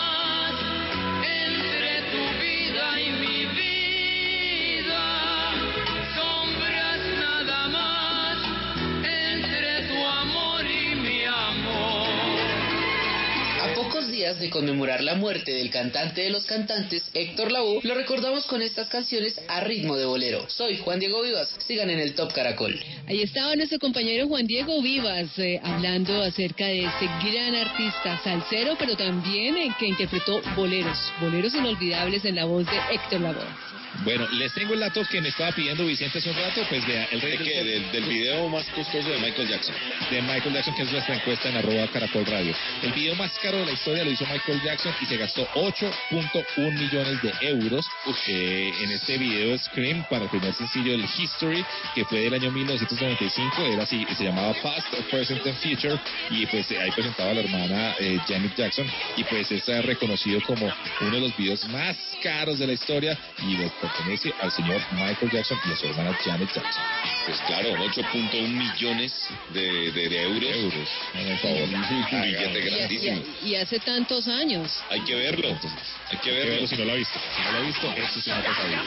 [14.28, 18.60] días de conmemorar la muerte del cantante de los cantantes, Héctor Lavoe, lo recordamos con
[18.60, 20.44] estas canciones a ritmo de bolero.
[20.50, 22.78] Soy Juan Diego Vivas, sigan en el Top Caracol.
[23.06, 28.76] Ahí estaba nuestro compañero Juan Diego Vivas eh, hablando acerca de este gran artista salsero,
[28.78, 33.68] pero también eh, que interpretó boleros, boleros inolvidables en la voz de Héctor Lavoe.
[34.04, 37.08] Bueno, les tengo el dato que me estaba pidiendo Vicente hace un rato, pues vea,
[37.10, 37.64] el rey ¿De qué?
[37.64, 39.74] Del, del video más costoso de Michael Jackson.
[40.10, 42.54] de Michael Jackson, que es nuestra encuesta en arroba caracol radio.
[42.82, 46.72] El video más caro de la historia lo hizo Michael Jackson y se gastó 8.1
[46.72, 47.86] millones de euros
[48.26, 52.50] eh, en este video Scream para el primer sencillo del History, que fue del año
[52.50, 55.98] 1995, era así, se llamaba Past, Present and Future,
[56.30, 59.82] y pues eh, ahí presentaba a la hermana eh, Janet Jackson, y pues es eh,
[59.82, 60.66] reconocido como
[61.00, 65.30] uno de los videos más caros de la historia y le pertenece al señor Michael
[65.30, 66.82] Jackson y a su hermana Janet Jackson.
[67.26, 69.12] Pues claro, 8.1 millones
[69.52, 70.56] de, de, de euros.
[70.56, 70.88] Euros.
[71.14, 71.62] El favor.
[71.62, 73.22] Un billete Y, grandísimo.
[73.42, 74.72] y- y hace tantos años.
[74.90, 75.48] Hay que verlo.
[75.48, 75.68] Hay que
[76.10, 77.18] Hay que verlo si no lo ha visto.
[77.36, 78.82] Si no lo ha visto, esto es una pesadilla.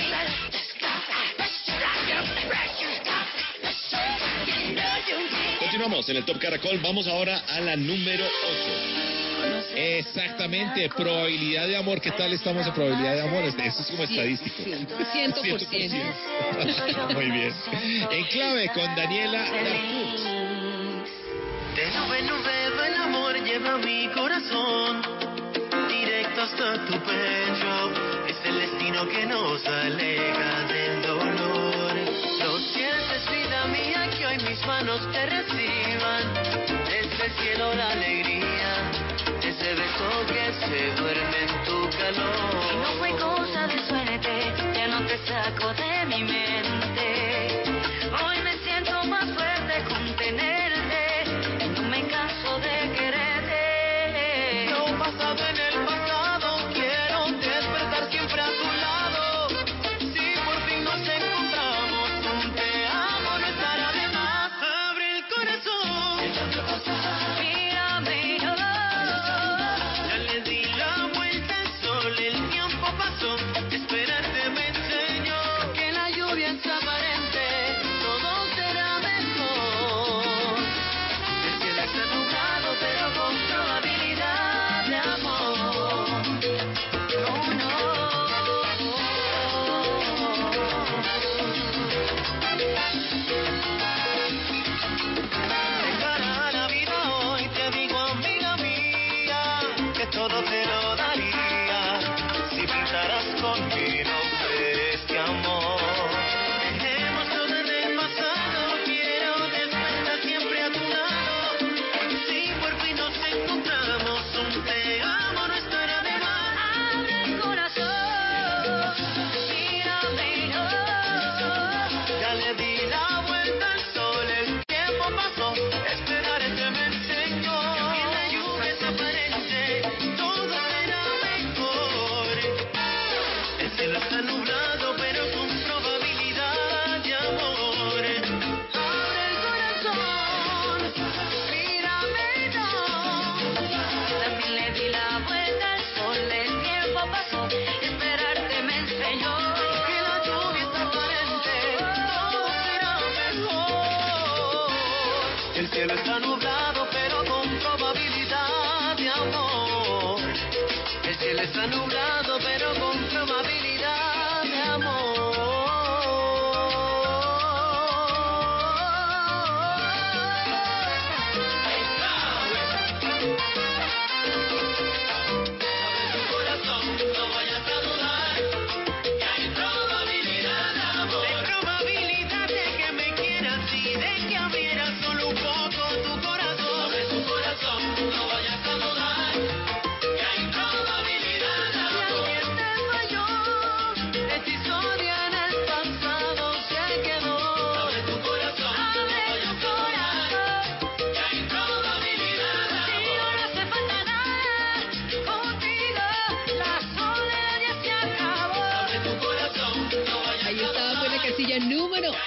[5.60, 6.80] Continuamos en el Top Caracol.
[6.80, 8.32] Vamos ahora a la número 8.
[9.76, 12.02] Exactamente, probabilidad de amor.
[12.02, 13.44] ¿Qué tal estamos en probabilidad de amor?
[13.44, 14.64] Este- Esto es como estadístico.
[15.14, 15.98] Ciento por ciento.
[16.58, 17.14] 100%.
[17.14, 17.54] Muy bien.
[18.12, 20.32] En clave con Daniela Darcourt.
[23.52, 25.02] Lleva mi corazón
[25.90, 27.74] directo hasta tu pecho.
[28.28, 31.94] Es el destino que nos aleja del dolor.
[32.40, 36.24] Lo sientes, vida mía, que hoy mis manos te reciban.
[36.86, 38.72] Desde el cielo la alegría,
[39.44, 42.72] ese beso que se duerme en tu calor.
[42.72, 46.71] Y no fue cosa de suerte, ya no te saco de mi mente.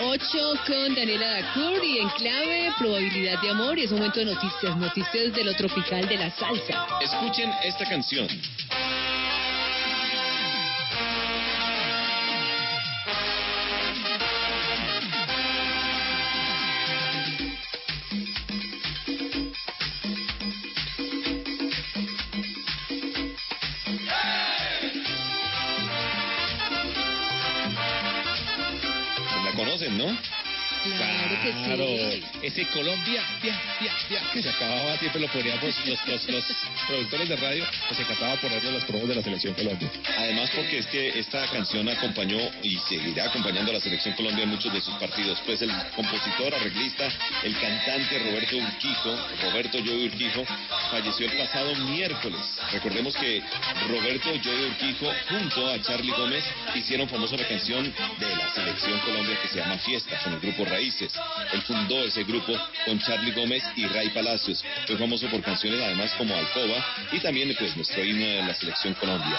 [0.01, 4.77] 8 con Daniela Dacour y en clave probabilidad de amor y es momento de noticias,
[4.77, 6.87] noticias de lo tropical de la salsa.
[7.01, 8.27] Escuchen esta canción.
[32.75, 36.45] Colombia, ya, ya, ya, que se acababa, siempre lo poníamos los, los, los
[36.89, 39.89] productores de radio, pues encantaba ponerle los promos de la selección Colombia.
[40.18, 44.51] Además porque es que esta canción acompañó y seguirá acompañando a la selección Colombia en
[44.51, 45.41] muchos de sus partidos.
[45.47, 47.09] Pues el compositor, arreglista,
[47.45, 50.45] el cantante Roberto Urquijo, Roberto Joey Urquijo,
[50.91, 52.41] falleció el pasado miércoles.
[52.72, 53.41] Recordemos que
[53.89, 56.45] Roberto Joey Urquijo junto a Charlie Gómez
[56.75, 61.13] hicieron famosa la canción de selección Colombia que se llama Fiesta con el grupo Raíces.
[61.53, 62.53] Él fundó ese grupo
[62.87, 64.65] con Charlie Gómez y Ray Palacios.
[64.87, 68.95] Fue famoso por canciones además como Alcoba y también pues nuestro himno de la selección
[68.95, 69.39] Colombia.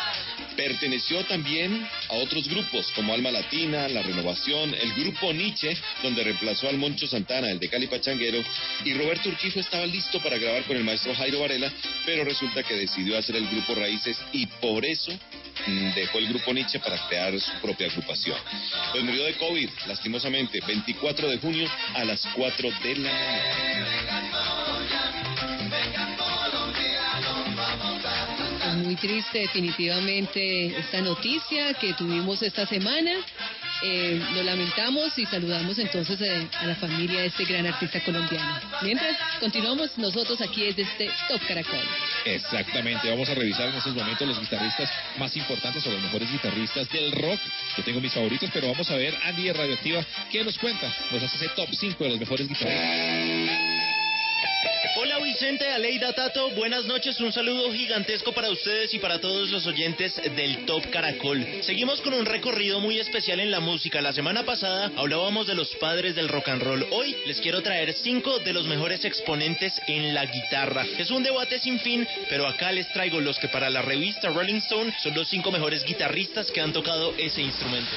[0.55, 6.69] Perteneció también a otros grupos como Alma Latina, La Renovación, el grupo Nietzsche, donde reemplazó
[6.69, 8.41] al Moncho Santana, el de Cali Pachanguero,
[8.85, 11.71] y Roberto Urquijo estaba listo para grabar con el maestro Jairo Varela,
[12.05, 15.11] pero resulta que decidió hacer el grupo Raíces y por eso
[15.95, 18.37] dejó el grupo Nietzsche para crear su propia agrupación.
[18.91, 23.11] Pues murió de COVID, lastimosamente, 24 de junio a las 4 de la
[28.67, 33.11] Es muy triste definitivamente esta noticia que tuvimos esta semana.
[33.81, 38.59] Eh, lo lamentamos y saludamos entonces eh, a la familia de este gran artista colombiano.
[38.81, 41.79] Mientras continuamos nosotros aquí desde este Top Caracol.
[42.25, 46.89] Exactamente, vamos a revisar en estos momentos los guitarristas más importantes o los mejores guitarristas
[46.89, 47.39] del rock.
[47.77, 50.91] Yo tengo mis favoritos, pero vamos a ver Andy de Radioactiva, ¿qué nos cuenta?
[51.11, 53.64] Nos hace ese top 5 de los mejores guitarristas.
[54.97, 59.67] Hola Vicente, Aleida Tato, buenas noches, un saludo gigantesco para ustedes y para todos los
[59.67, 61.45] oyentes del Top Caracol.
[61.63, 64.01] Seguimos con un recorrido muy especial en la música.
[64.01, 66.87] La semana pasada hablábamos de los padres del rock and roll.
[66.91, 70.85] Hoy les quiero traer cinco de los mejores exponentes en la guitarra.
[70.97, 74.61] Es un debate sin fin, pero acá les traigo los que para la revista Rolling
[74.61, 77.91] Stone son los cinco mejores guitarristas que han tocado ese instrumento.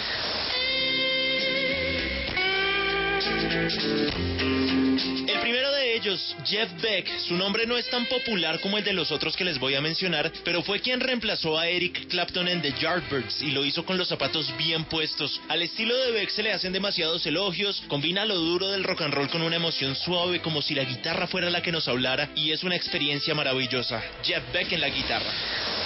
[6.01, 9.59] Jeff Beck, su nombre no es tan popular como el de los otros que les
[9.59, 13.65] voy a mencionar, pero fue quien reemplazó a Eric Clapton en The Yardbirds y lo
[13.65, 15.41] hizo con los zapatos bien puestos.
[15.49, 19.15] Al estilo de Beck se le hacen demasiados elogios, combina lo duro del rock and
[19.15, 22.53] roll con una emoción suave como si la guitarra fuera la que nos hablara y
[22.53, 24.01] es una experiencia maravillosa.
[24.23, 25.78] Jeff Beck en la guitarra.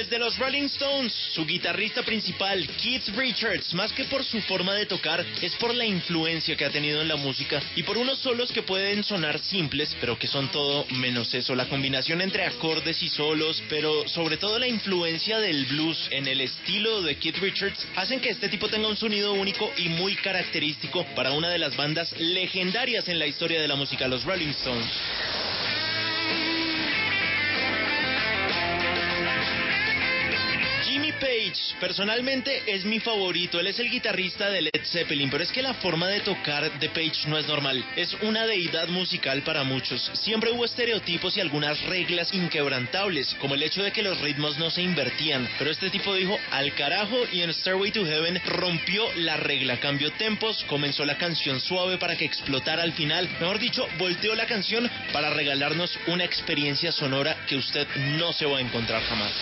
[0.00, 4.86] Desde los Rolling Stones, su guitarrista principal, Keith Richards, más que por su forma de
[4.86, 8.50] tocar, es por la influencia que ha tenido en la música y por unos solos
[8.50, 11.54] que pueden sonar simples, pero que son todo menos eso.
[11.54, 16.40] La combinación entre acordes y solos, pero sobre todo la influencia del blues en el
[16.40, 21.04] estilo de Keith Richards, hacen que este tipo tenga un sonido único y muy característico
[21.14, 24.88] para una de las bandas legendarias en la historia de la música, los Rolling Stones.
[31.20, 33.60] Page, personalmente es mi favorito.
[33.60, 36.88] Él es el guitarrista de Led Zeppelin, pero es que la forma de tocar de
[36.88, 37.84] Page no es normal.
[37.94, 40.10] Es una deidad musical para muchos.
[40.14, 44.70] Siempre hubo estereotipos y algunas reglas inquebrantables, como el hecho de que los ritmos no
[44.70, 45.48] se invertían.
[45.58, 50.10] Pero este tipo dijo al carajo y en Stairway to Heaven rompió la regla, cambió
[50.12, 53.28] tempos, comenzó la canción suave para que explotara al final.
[53.40, 57.86] Mejor dicho, volteó la canción para regalarnos una experiencia sonora que usted
[58.18, 59.32] no se va a encontrar jamás.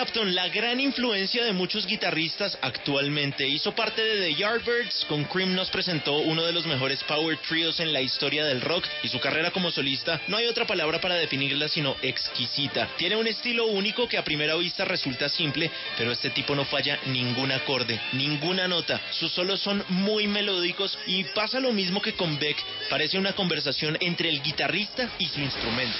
[0.00, 5.04] La gran influencia de muchos guitarristas actualmente, hizo parte de The Yardbirds.
[5.06, 8.86] Con Cream nos presentó uno de los mejores power trios en la historia del rock
[9.02, 12.88] y su carrera como solista no hay otra palabra para definirla sino exquisita.
[12.96, 16.98] Tiene un estilo único que a primera vista resulta simple, pero este tipo no falla
[17.04, 18.98] ningún acorde, ninguna nota.
[19.10, 22.56] Sus solos son muy melódicos y pasa lo mismo que con Beck.
[22.88, 25.98] Parece una conversación entre el guitarrista y su instrumento.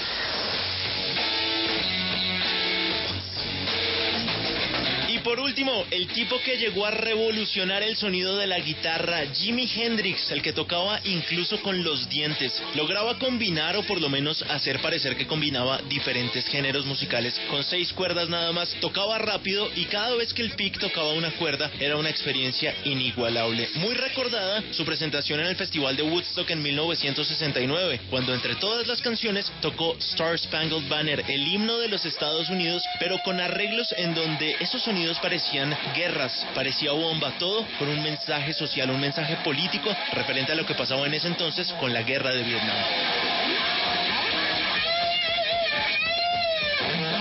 [5.23, 10.31] Por último, el tipo que llegó a revolucionar el sonido de la guitarra, Jimi Hendrix,
[10.31, 12.61] el que tocaba incluso con los dientes.
[12.75, 17.91] Lograba combinar o por lo menos hacer parecer que combinaba diferentes géneros musicales con seis
[17.93, 18.73] cuerdas nada más.
[18.79, 23.69] Tocaba rápido y cada vez que el pick tocaba una cuerda era una experiencia inigualable.
[23.75, 29.01] Muy recordada su presentación en el Festival de Woodstock en 1969, cuando entre todas las
[29.01, 34.13] canciones tocó Star Spangled Banner, el himno de los Estados Unidos, pero con arreglos en
[34.15, 39.89] donde esos sonidos parecían guerras, parecía bomba, todo con un mensaje social, un mensaje político
[40.13, 42.77] referente a lo que pasaba en ese entonces con la guerra de Vietnam.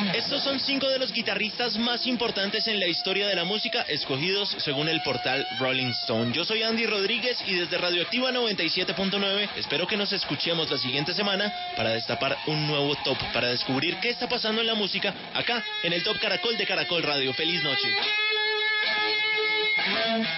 [0.09, 3.82] Es Estos son cinco de los guitarristas más importantes en la historia de la música,
[3.82, 6.32] escogidos según el portal Rolling Stone.
[6.32, 11.53] Yo soy Andy Rodríguez y desde Radioactiva 97.9 espero que nos escuchemos la siguiente semana
[11.76, 15.92] para destapar un nuevo top, para descubrir qué está pasando en la música acá en
[15.92, 17.34] el Top Caracol de Caracol Radio.
[17.34, 17.88] Feliz noche.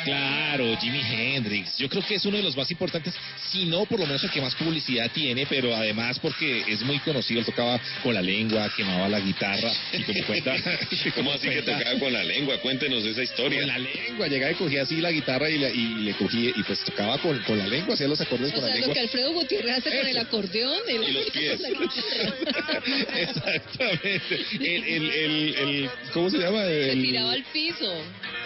[0.04, 1.76] Claro, Jimi Hendrix.
[1.78, 3.14] Yo creo que es uno de los más importantes,
[3.50, 6.98] si no por lo menos el que más publicidad tiene, pero además porque es muy
[7.00, 7.40] conocido.
[7.40, 10.54] Él tocaba con la lengua, quemaba la guitarra y como cuenta.
[11.14, 12.58] ¿Cómo así que tocaba con la lengua?
[12.58, 13.60] Cuéntenos esa historia.
[13.60, 16.62] Con la lengua, llegaba y cogía así la guitarra y, la- y le cogía y
[16.62, 18.94] pues tocaba con, con la lengua, hacía los acordes O con la sea, lo lengua.
[18.94, 20.78] que Alfredo Gutiérrez hace con el acordeón.
[20.88, 21.60] el- Y los pies.
[21.60, 21.68] la.
[23.20, 24.40] Exactamente.
[24.60, 26.64] El, el, el, el- ¿cómo se llama?
[26.64, 27.92] Se tiraba al piso.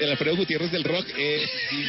[0.00, 1.06] el Alfredo Gutiérrez del rock.
[1.16, 1.84] eh, Jimi.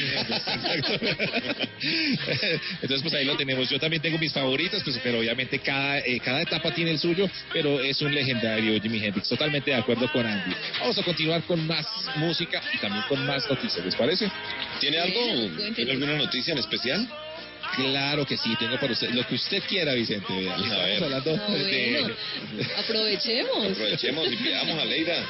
[2.81, 3.69] Entonces, pues ahí lo tenemos.
[3.69, 7.29] Yo también tengo mis favoritos, pues, pero obviamente cada, eh, cada etapa tiene el suyo,
[7.53, 9.27] pero es un legendario Jimi Hendrix.
[9.29, 10.55] Totalmente de acuerdo con Andy.
[10.79, 11.85] Vamos a continuar con más
[12.15, 14.29] música y también con más noticias, ¿les parece?
[14.79, 15.19] ¿Tiene algo?
[15.75, 17.07] ¿Tiene alguna noticia en especial?
[17.75, 20.39] Claro que sí, tengo para usted lo que usted quiera, Vicente.
[20.39, 21.03] Estamos ver.
[21.03, 21.97] hablando No, de...
[21.99, 22.15] bueno,
[22.77, 23.71] aprovechemos.
[23.71, 25.25] Aprovechemos y pidamos a Leida.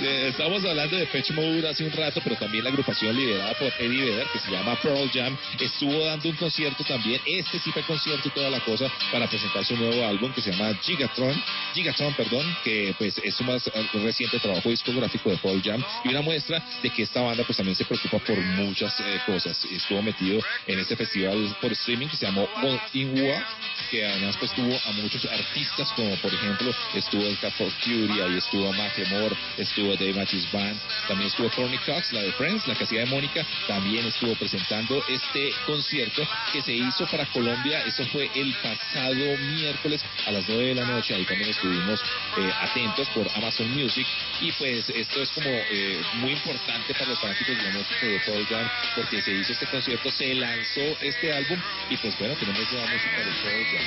[0.00, 3.72] Eh, Estamos hablando de Pitch Mode hace un rato, pero también la agrupación liderada por
[3.78, 7.20] Eddie Vedder, que se llama Pearl Jam, estuvo dando un concierto también.
[7.26, 10.52] Este sí fue concierto y toda la cosa para presentar su nuevo álbum que se
[10.52, 11.42] llama Gigatron,
[11.74, 16.08] Gigatron, perdón, que pues es su más eh, reciente trabajo discográfico de Pearl Jam y
[16.08, 19.64] una muestra de que esta banda pues también se preocupa por muchas eh, cosas.
[19.70, 23.44] Estuvo metido en este festival por streaming que se llamó All in War,
[23.90, 28.36] que además pues tuvo a muchos artistas como por ejemplo estuvo el Cat for ahí
[28.38, 30.78] estuvo Macklemore, estuvo Dave Matthews Band,
[31.08, 35.02] también estuvo Courtney Cox, la de Friends, la que hacía de Mónica, también estuvo presentando
[35.08, 40.64] este concierto que se hizo para Colombia, eso fue el pasado miércoles a las 9
[40.64, 42.00] de la noche, ahí también estuvimos
[42.38, 44.06] eh, atentos por Amazon Music.
[44.40, 48.20] Y pues esto es como eh, muy importante para los fanáticos de la música de
[48.20, 51.58] Pearl Jam porque se hizo este concierto, se lanzó este álbum
[51.90, 53.82] y pues bueno, tenemos nueva música de Pearl Jam.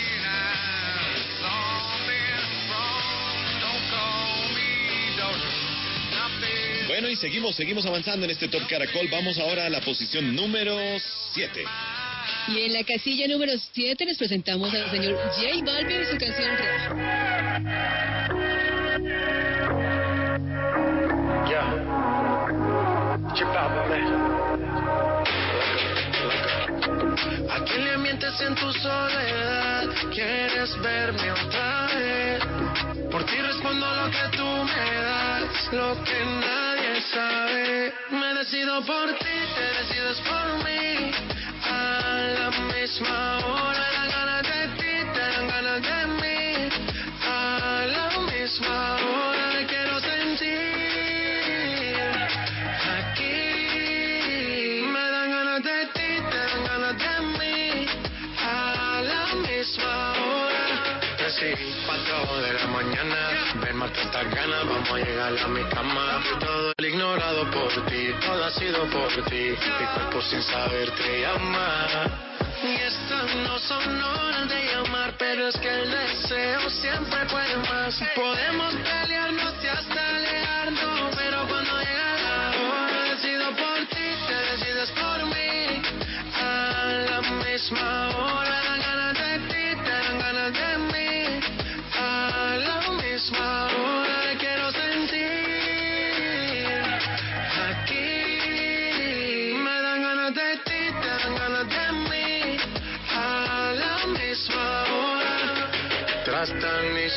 [6.87, 9.07] Bueno, y seguimos, seguimos avanzando en este Top Caracol.
[9.11, 10.77] Vamos ahora a la posición número
[11.33, 11.63] 7.
[12.49, 16.57] Y en la casilla número 7 les presentamos al señor J Balvin y su canción
[16.57, 17.95] Roja.
[27.49, 29.87] ¿A quién le mientes en tu soledad?
[30.13, 32.43] ¿Quieres verme otra vez?
[33.11, 36.74] Por ti respondo lo que tú me das, lo que nadie
[37.15, 37.93] sabe.
[38.11, 41.11] Me decido por ti, te decides por mí.
[41.63, 43.94] A la misma hora
[63.61, 66.23] Ven, mata estas ganas, vamos a llegar a mi cama.
[66.39, 69.55] Todo el ignorado por ti, todo ha sido por ti.
[69.79, 71.87] Mi cuerpo sin saber te llama.
[72.63, 77.99] Y estas no son horas de llamar, pero es que el deseo siempre puede más.
[78.15, 84.91] Podemos pelearnos y hasta alejarnos, pero cuando llega la hora, decido por ti, te decides
[84.91, 85.81] por mí.
[86.41, 88.54] A la misma hora,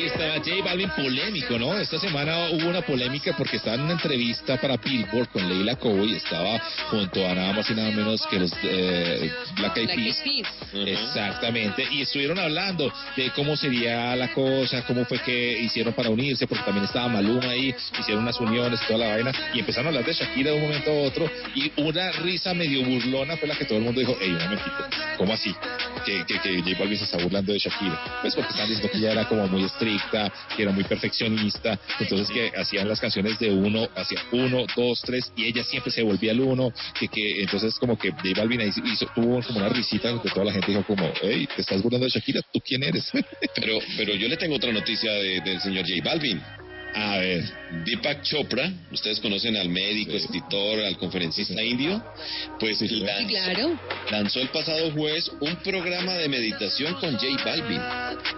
[0.00, 1.78] Ahí estaba J Balvin polémico, ¿no?
[1.78, 6.14] Esta semana hubo una polémica porque estaba en una entrevista para Billboard con Leila Cowey,
[6.14, 10.22] estaba junto a nada más y nada menos que los eh, Black Eyed Peas.
[10.24, 10.48] Peas.
[10.72, 16.46] Exactamente, y estuvieron hablando de cómo sería la cosa, cómo fue que hicieron para unirse,
[16.46, 19.88] porque también estaba Maluma ahí, hicieron unas uniones y toda la vaina, y empezaron a
[19.90, 23.54] hablar de Shakira de un momento a otro, y una risa medio burlona fue la
[23.54, 24.86] que todo el mundo dijo, hey, un momentito,
[25.18, 25.54] ¿cómo así?
[26.06, 28.20] Que, que, que J Balvin se está burlando de Shakira.
[28.22, 29.89] Pues porque están diciendo que ella era como muy estricta,
[30.56, 35.32] que era muy perfeccionista, entonces que hacían las canciones de uno, hacia uno, dos, tres,
[35.36, 38.70] y ella siempre se volvía al uno, que, que entonces como que J Balvin ahí
[38.84, 42.06] hizo, tuvo como una risita que toda la gente dijo como, hey, te estás burlando
[42.06, 43.10] de Shakira, ¿tú quién eres?
[43.54, 46.40] Pero, pero yo le tengo otra noticia de- del señor J Balvin.
[46.94, 47.44] A ver.
[47.84, 52.02] Deepak Chopra, ustedes conocen al médico, escritor, al conferencista indio,
[52.58, 53.78] pues Sí, lanzó, claro.
[54.10, 57.80] lanzó el pasado jueves un programa de meditación con J Balvin.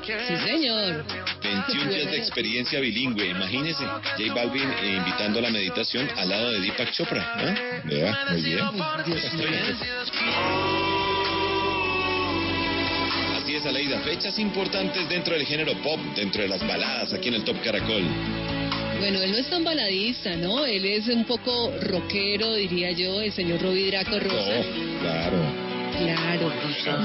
[0.04, 1.04] Sí, señor.
[1.42, 6.50] 21 días de experiencia bilingüe, imagínense, J Balvin eh, invitando a la meditación al lado
[6.52, 7.34] de Deepak Chopra.
[7.36, 7.90] ¿no?
[7.90, 8.58] Vea, muy bien.
[9.06, 11.01] Dios mío.
[13.62, 17.44] Es, Aleida, fechas importantes dentro del género pop, dentro de las baladas, aquí en el
[17.44, 18.02] Top Caracol.
[18.98, 20.64] Bueno, él no es tan baladista, ¿no?
[20.64, 24.60] Él es un poco rockero, diría yo, el señor Roby Draco Rosa.
[24.60, 25.72] Oh, claro.
[25.92, 26.52] Claro.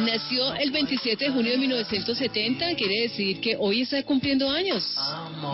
[0.05, 4.83] Nació el 27 de junio de 1970, quiere decir que hoy está cumpliendo años.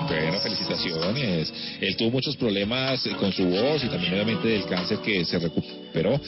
[0.08, 1.54] Bueno, felicitaciones.
[1.82, 5.83] Él tuvo muchos problemas con su voz y también obviamente del cáncer que se recuperó,
[5.94, 6.20] pero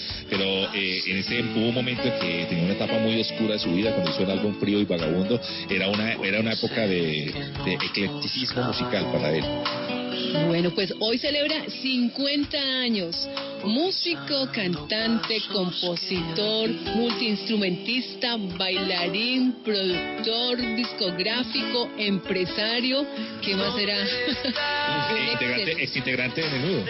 [0.74, 3.72] eh, en ese hubo un momento en que tenía una etapa muy oscura de su
[3.72, 5.40] vida cuando hizo el álbum Frío y Vagabundo.
[5.70, 7.34] Era una era una época de
[7.66, 10.05] eclecticismo musical para él.
[10.48, 13.28] Bueno, pues hoy celebra 50 años.
[13.64, 23.06] Músico, cantante, compositor, multiinstrumentista, bailarín, productor, discográfico, empresario.
[23.42, 23.98] ¿Qué más será?
[25.34, 26.86] Integrante, ex integrante de menudo.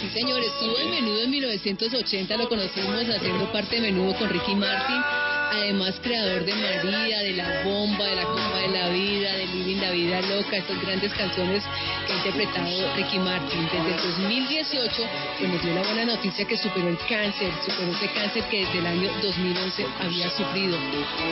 [0.00, 4.54] Sí, señor, estuvo en Menudo en 1980, lo conocimos haciendo parte de Menudo con Ricky
[4.54, 5.27] Martin.
[5.50, 9.80] Además, creador de María, de La Bomba, de La Copa de la Vida, de Living
[9.80, 11.62] la Vida Loca, estas grandes canciones
[12.06, 13.68] que ha interpretado Ricky Martin.
[13.72, 15.02] Desde el 2018,
[15.38, 18.78] pues nos dio la buena noticia que superó el cáncer, superó ese cáncer que desde
[18.78, 20.78] el año 2011 había sufrido.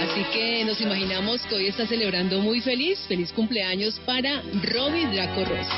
[0.03, 5.45] Así que nos imaginamos que hoy está celebrando muy feliz, feliz cumpleaños para Robbie Draco
[5.45, 5.75] Rosa.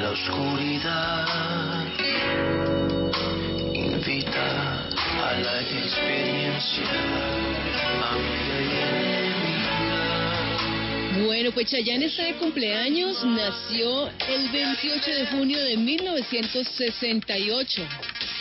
[0.00, 1.86] La oscuridad
[3.72, 7.75] invita a la experiencia.
[11.24, 17.82] Bueno, pues Chayanne está de cumpleaños, nació el 28 de junio de 1968.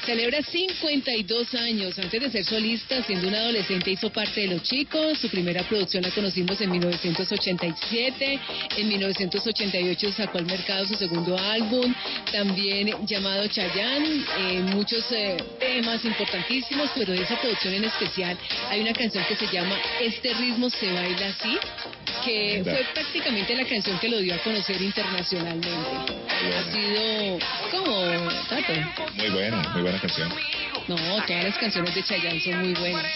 [0.06, 1.98] Celebra 52 años.
[1.98, 5.18] Antes de ser solista, siendo un adolescente, hizo parte de Los Chicos.
[5.18, 8.40] Su primera producción la conocimos en 1987.
[8.78, 11.92] En 1988 sacó al mercado su segundo álbum,
[12.32, 14.24] también llamado Chayanne.
[14.38, 18.38] Eh, muchos eh, temas importantísimos, pero de esa producción en especial
[18.70, 21.58] hay una canción que se llama Este ritmo se baila así
[22.24, 25.70] que fue prácticamente la canción que lo dio a conocer internacionalmente.
[25.70, 27.40] Ha sido
[27.72, 28.06] como
[28.50, 28.74] Tato.
[29.16, 30.30] Muy buena, muy buena canción.
[30.88, 30.96] No,
[31.26, 33.12] todas las canciones de Chayanne son muy buenas.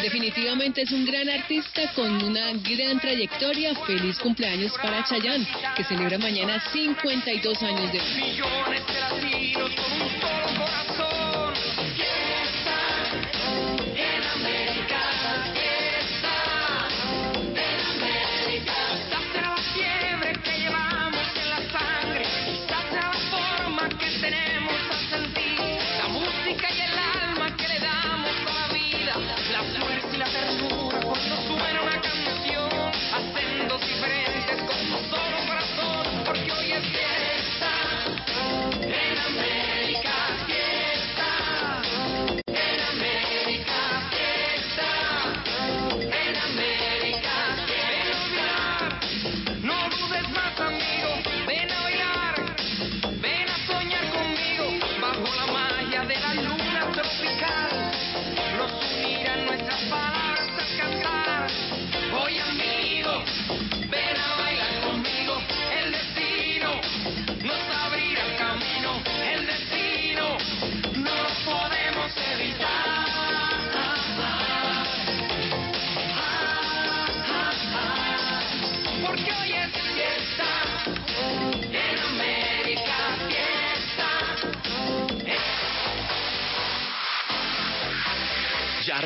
[0.00, 3.74] Definitivamente es un gran artista con una gran trayectoria.
[3.86, 5.46] Feliz cumpleaños para Chayanne,
[5.76, 8.48] que celebra mañana 52 años de edad.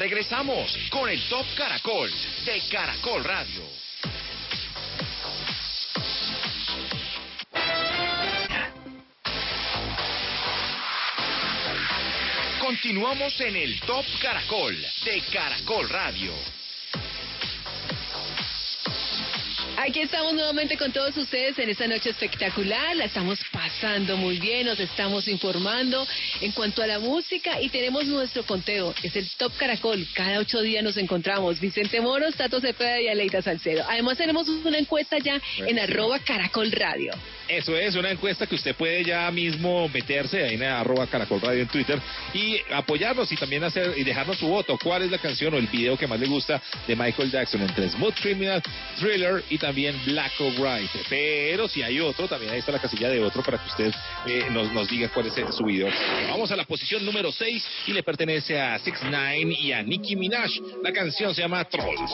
[0.03, 2.11] Regresamos con el Top Caracol
[2.44, 3.62] de Caracol Radio.
[12.61, 16.61] Continuamos en el Top Caracol de Caracol Radio.
[19.85, 22.95] Aquí estamos nuevamente con todos ustedes en esta noche espectacular.
[22.95, 26.07] La estamos pasando muy bien, nos estamos informando
[26.41, 28.95] en cuanto a la música y tenemos nuestro conteo.
[29.03, 30.07] Es el Top Caracol.
[30.14, 31.59] Cada ocho días nos encontramos.
[31.59, 33.85] Vicente Moros, Tato Cepeda y Aleida Salcedo.
[33.89, 37.12] Además tenemos una encuesta ya en arroba Caracol Radio.
[37.49, 41.62] Eso es una encuesta que usted puede ya mismo meterse ahí en arroba caracol radio
[41.62, 42.01] en Twitter
[42.33, 44.78] y apoyarnos y también hacer y dejarnos su voto.
[44.83, 47.91] ¿Cuál es la canción o el video que más le gusta de Michael Jackson entre
[47.91, 48.62] Smooth Criminal,
[48.99, 50.91] Thriller y también también Black O'Bright.
[51.09, 53.95] Pero si hay otro, también ahí está la casilla de otro para que usted
[54.27, 55.89] eh, nos, nos diga cuál es eh, su video.
[56.29, 60.14] Vamos a la posición número 6 y le pertenece a 6 9 y a Nicki
[60.14, 60.51] Minaj.
[60.83, 62.12] La canción se llama Trolls.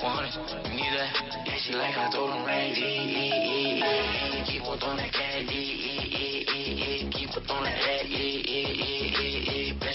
[0.00, 0.68] Cash, 100.
[0.68, 1.12] You need that?
[1.46, 2.72] Yeah, she like I told him right.
[2.72, 4.44] E, e, e, e, e.
[4.46, 5.44] Keep on throwing that cash.
[5.44, 7.10] E, e, e, e, e.
[7.12, 8.59] Keep on throwing that head.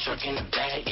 [0.06, 0.86] Truck in the back.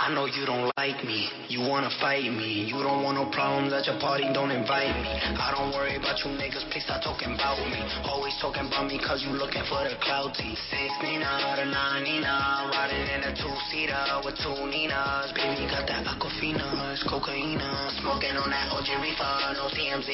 [0.00, 1.28] I know you don't like me.
[1.52, 2.64] You wanna fight me.
[2.64, 4.24] You don't want no problems at your party.
[4.32, 5.12] Don't invite me.
[5.12, 6.64] I don't worry about you niggas.
[6.72, 7.76] Please stop talking about me.
[8.08, 10.56] Always talking about me cause you looking for the clouty.
[10.72, 11.28] Six Nina,
[11.60, 12.72] the nine Nina.
[12.72, 15.36] Riding in a two seater with two Ninas.
[15.36, 16.96] Baby got that aquafina.
[16.96, 17.92] It's cocaina.
[18.00, 19.32] Smoking on that OG reefer.
[19.60, 20.08] No CMZ.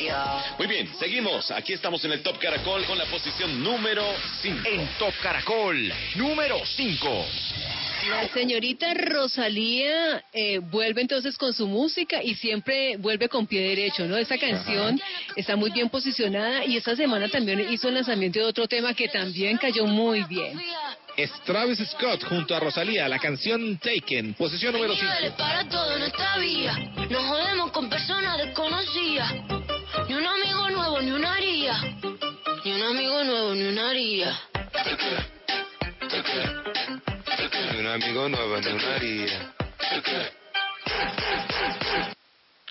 [0.59, 1.51] Muy bien, seguimos.
[1.55, 4.03] Aquí estamos en el Top Caracol con la posición número
[4.43, 4.69] 5.
[4.69, 7.28] En Top Caracol, número 5.
[8.09, 14.07] La señorita Rosalía eh, vuelve entonces con su música y siempre vuelve con pie derecho,
[14.07, 14.17] ¿no?
[14.17, 14.99] Esta canción
[15.37, 19.09] está muy bien posicionada y esta semana también hizo el lanzamiento de otro tema que
[19.09, 20.59] también cayó muy bien.
[21.19, 25.07] Es Travis Scott junto a Rosalía, la canción Taken, posición número 5.
[25.07, 26.79] Dale para todo en esta vía.
[27.11, 29.33] Nos jodemos con personas desconocidas.
[30.09, 31.75] Ni un amigo nuevo, ni una haría.
[32.65, 34.41] Ni un amigo nuevo, ni una haría.
[37.39, 39.55] Ni un amigo nuevo, ni una haría.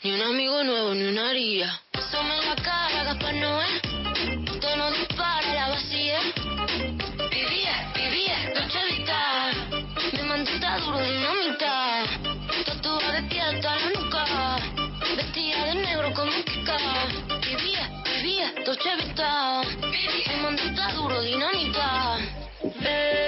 [0.03, 1.79] Ni un amigo nuevo, ni una haría.
[2.11, 3.65] Somos la cara, Gaspar Noé.
[4.51, 6.19] Usted no dispara, la vacía.
[7.31, 9.55] Vivía, vivía, noche vital.
[10.11, 12.03] Mi mantita duro, dinamita.
[12.65, 14.25] Tatuada de piel hasta la nuca.
[15.15, 16.77] Vestida de negro como Kika.
[17.39, 19.65] Vivía, vivía, noche vital.
[20.27, 22.17] Mi mantita duro, dinamita.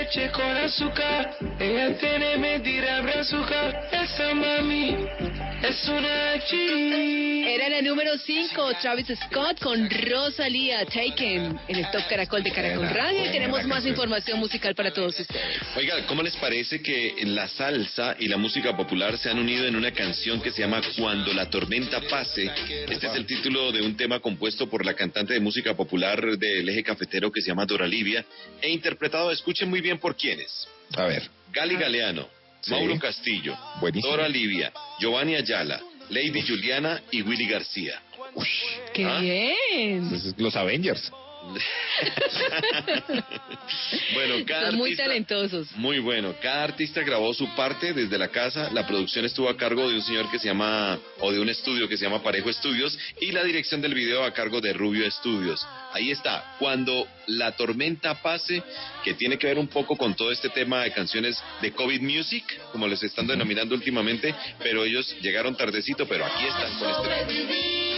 [0.10, 3.90] Leche con azúcar, ella tiene mentira azúcar.
[3.92, 4.96] Esa mami
[5.62, 7.44] es una chi.
[7.48, 12.86] Era la número 5, Travis Scott con Rosalía Taken en el Top Caracol de Caracol
[12.86, 13.94] Buena, Radio buena tenemos más canción.
[13.94, 15.58] información musical para todos ustedes.
[15.76, 19.76] Oiga, ¿cómo les parece que la salsa y la música popular se han unido en
[19.76, 22.50] una canción que se llama Cuando la tormenta pase?
[22.88, 26.70] Este es el título de un tema compuesto por la cantante de música popular del
[26.70, 28.26] eje cafetero que se llama Dora Livia
[28.62, 30.68] e interpretado, escuchen muy bien por quiénes.
[30.96, 31.30] A ver.
[31.52, 32.28] Gali Galeano,
[32.62, 32.72] Sí.
[32.72, 34.12] Mauro Castillo, Buenísimo.
[34.12, 38.02] Dora Livia, Giovanni Ayala, Lady Juliana y Willy García.
[38.94, 39.20] ¡Qué ¿Ah?
[39.20, 40.10] bien!
[40.10, 41.12] Pues es los Avengers.
[44.14, 45.72] bueno, cada Son muy artista- talentosos.
[45.76, 46.34] Muy bueno.
[46.42, 48.70] Cada artista grabó su parte desde la casa.
[48.72, 51.88] La producción estuvo a cargo de un señor que se llama, o de un estudio
[51.88, 55.66] que se llama Parejo Estudios, y la dirección del video a cargo de Rubio Estudios.
[55.94, 56.56] Ahí está.
[56.60, 58.64] Cuando la tormenta pase,
[59.04, 62.44] que tiene que ver un poco con todo este tema de canciones de COVID Music,
[62.72, 67.89] como les están denominando últimamente, pero ellos llegaron tardecito, pero aquí están con este.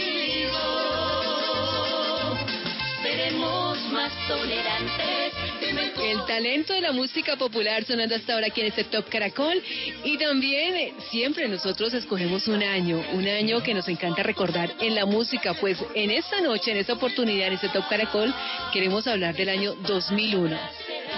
[4.02, 5.61] Más tolerantes.
[6.02, 9.62] El talento de la música popular sonando hasta ahora aquí en este Top Caracol.
[10.04, 14.94] Y también eh, siempre nosotros escogemos un año, un año que nos encanta recordar en
[14.94, 15.54] la música.
[15.54, 18.34] Pues en esta noche, en esta oportunidad, en este Top Caracol,
[18.72, 20.58] queremos hablar del año 2001.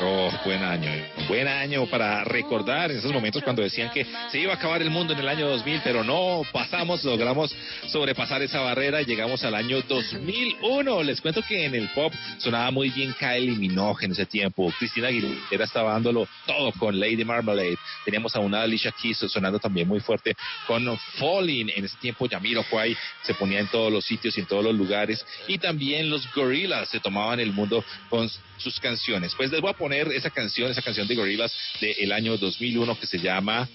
[0.02, 0.90] Oh, buen año.
[1.28, 5.12] Buen año para recordar esos momentos cuando decían que se iba a acabar el mundo
[5.12, 7.54] en el año 2000, pero no pasamos, logramos
[7.86, 11.02] sobrepasar esa barrera y llegamos al año 2001.
[11.04, 14.43] Les cuento que en el pop sonaba muy bien Kylie Minogue en ese tiempo.
[14.78, 17.78] Cristina Aguilera estaba dándolo todo con Lady Marmalade.
[18.04, 20.34] Teníamos a una Alicia Keys sonando también muy fuerte
[20.66, 20.84] con
[21.18, 21.70] Falling.
[21.74, 25.24] En ese tiempo Jamiroquai se ponía en todos los sitios y en todos los lugares.
[25.48, 28.28] Y también los Gorillaz se tomaban el mundo con
[28.58, 29.34] sus canciones.
[29.34, 33.06] Pues les voy a poner esa canción, esa canción de Gorillaz del año 2001 que
[33.06, 33.68] se llama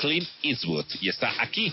[0.00, 1.72] Clint Eastwood y está aquí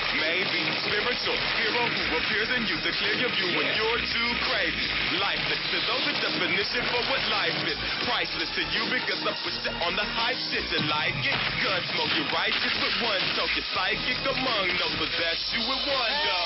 [0.17, 1.37] maybe spiritual.
[1.61, 4.85] Hero who appears in you to clear your view when you're too crazy.
[5.21, 7.77] Lifeless to those the definition for what life is.
[8.05, 10.65] Priceless to you because I put you on the hype shit.
[10.71, 11.37] You like it?
[11.63, 13.53] Gun smoke, you righteous with one toke.
[13.55, 16.41] You're psychic among no possess you with one go.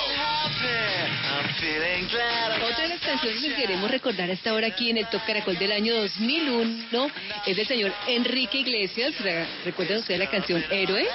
[0.66, 2.62] I'm feeling glad.
[2.62, 5.72] Otra de las canciones que queremos recordar hasta ahora aquí en el Top Caracol del
[5.72, 7.10] año 2001
[7.46, 9.14] es del señor Enrique Iglesias.
[9.20, 11.06] Re- ¿Recuerdan ustedes la canción Héroe?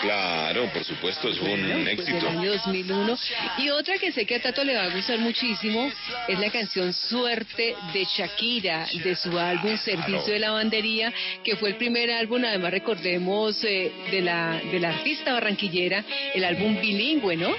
[0.00, 2.26] Claro, por supuesto, es un Pues éxito.
[2.26, 3.18] del año 2001.
[3.58, 5.90] Y otra que sé que a Tato le va a gustar muchísimo
[6.28, 11.12] es la canción Suerte de Shakira, de su álbum Servicio de Lavandería,
[11.44, 16.44] que fue el primer álbum, además recordemos, eh, de, la, de la artista barranquillera, el
[16.44, 17.54] álbum bilingüe, ¿no?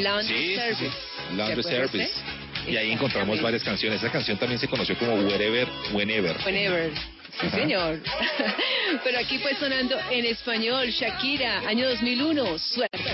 [0.00, 0.84] Laundry Sí, Service.
[0.90, 1.36] sí.
[1.36, 2.14] Laundry ¿Se acuerda Service.
[2.68, 4.00] Y ahí encontramos varias canciones.
[4.00, 6.36] Esa canción también se conoció como Wherever, Whenever.
[6.46, 6.92] Whenever.
[7.50, 8.00] Señor.
[9.04, 13.10] Pero aquí pues sonando en español, Shakira, año 2001, suerte.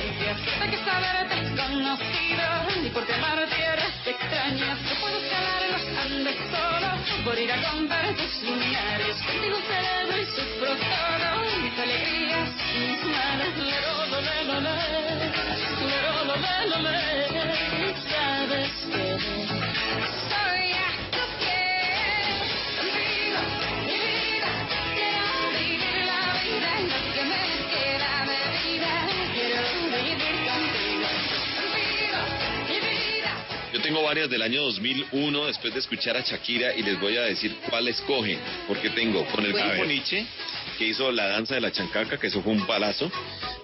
[0.60, 6.36] Hay que saberte conocido y porque amar tierras extrañas no puedo escalar en los Andes
[6.50, 9.16] solo por ir a comprar tus luminares.
[9.26, 12.48] Contigo celebro y sufro todo, mis alegrías,
[12.78, 13.56] mis males.
[13.58, 14.70] Lero, lo, le, lo, le.
[15.80, 17.68] Lo, le, lo, le.
[18.08, 19.47] Sabes que
[34.08, 37.88] varias del año 2001 después de escuchar a Shakira y les voy a decir cuál
[37.88, 39.84] escogen, porque tengo con el grupo.
[39.84, 40.24] Nietzsche
[40.78, 43.12] que hizo la danza de la chancaca, que eso fue un palazo.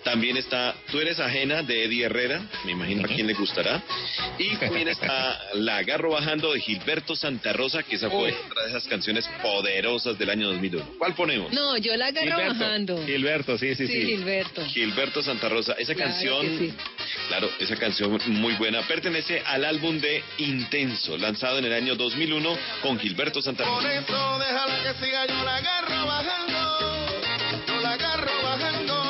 [0.05, 3.83] También está Tú eres ajena de Eddie Herrera, me imagino a quién le gustará.
[4.39, 8.69] Y también está La agarro bajando de Gilberto Santa Rosa, que esa fue otra de
[8.71, 10.85] esas canciones poderosas del año 2001.
[10.99, 11.53] ¿Cuál ponemos?
[11.53, 12.59] No, yo la agarro Gilberto.
[12.59, 13.07] bajando.
[13.07, 14.07] Gilberto, sí, sí, Sí, sí.
[14.07, 14.65] Gilberto.
[14.67, 16.75] Gilberto Santa Rosa, esa Claro canción, sí.
[17.29, 22.57] claro, esa canción muy buena, pertenece al álbum de Intenso, lanzado en el año 2001
[22.83, 23.95] con Gilberto Santa Por Rosa.
[23.95, 27.07] eso déjala que siga, yo la agarro bajando,
[27.67, 29.04] yo la agarro bajando,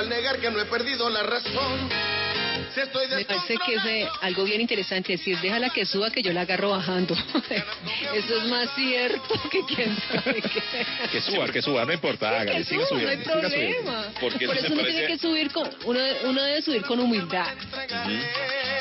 [0.00, 1.88] al negar que no he perdido la razón.
[2.74, 6.22] Si estoy Me parece que es eh, algo bien interesante decir, déjala que suba que
[6.22, 7.14] yo la agarro bajando.
[8.14, 10.86] Eso es más cierto que quién sabe qué.
[11.10, 13.34] Que suba, que suba, no importa, hágale, Que siga suba, no hay subiendo.
[13.34, 14.04] siga subiendo.
[14.20, 17.46] Porque Por eso uno tiene parece- que subir con, uno, uno debe subir con humildad.
[17.54, 18.18] Ujú.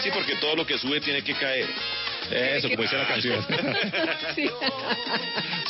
[0.04, 1.66] Sí, porque todo lo que sube tiene que caer.
[2.32, 3.46] Eso, como dice la canción.
[4.36, 4.50] Sí.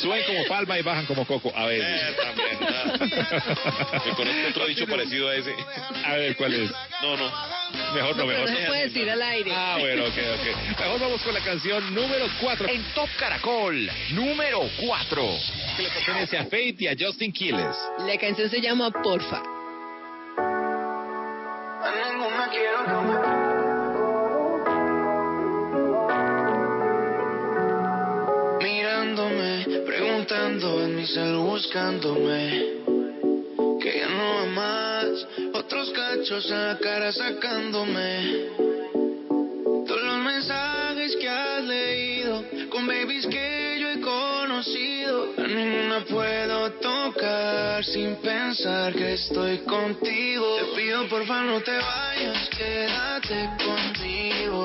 [0.00, 1.52] Suben como palma y bajan como coco.
[1.54, 1.80] A ver.
[1.82, 4.02] Eh, también, ah.
[4.06, 5.54] Me conozco otro dicho parecido a ese.
[6.04, 6.70] A ver, ¿cuál es?
[7.02, 7.30] No, no.
[7.94, 9.52] Mejor no, No, pero mejor no se puede decir al aire.
[9.54, 10.78] Ah, bueno, ok, ok.
[10.80, 12.68] Mejor vamos con la canción número 4.
[12.68, 15.28] En Top Caracol, número 4.
[15.76, 17.76] Que le pertenece a Faith y a Justin Quiles.
[18.06, 19.42] La canción se llama Porfa.
[21.82, 23.49] A ninguna quiero
[28.62, 32.74] Mirándome, preguntando en mi cel buscándome.
[33.80, 38.48] Que ya no va más Otros cachos en la cara sacándome.
[39.86, 46.70] Todos los mensajes que has leído Con babies que yo he conocido A ninguna puedo
[46.72, 50.56] tocar Sin pensar que estoy contigo.
[50.58, 54.64] Te pido porfa no te vayas Quédate conmigo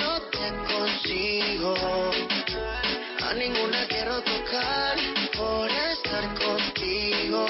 [0.41, 1.75] te consigo.
[3.23, 4.97] A ninguna quiero tocar
[5.37, 7.45] por estar contigo.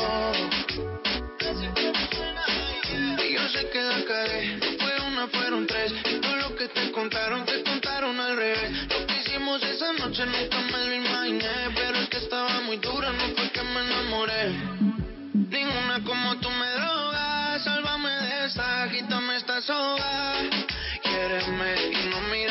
[3.23, 5.93] Y yo sé que la cagué, no fue una, fueron tres.
[6.21, 8.71] Todo lo que te contaron, te contaron al revés.
[8.89, 13.11] Lo que hicimos esa noche nunca me lo imaginé, pero es que estaba muy dura,
[13.11, 14.43] no fue que me enamoré.
[15.33, 20.33] Ninguna como tú me droga, sálvame de esta, quítame esta soga.
[21.03, 22.51] Quiéreme y no mires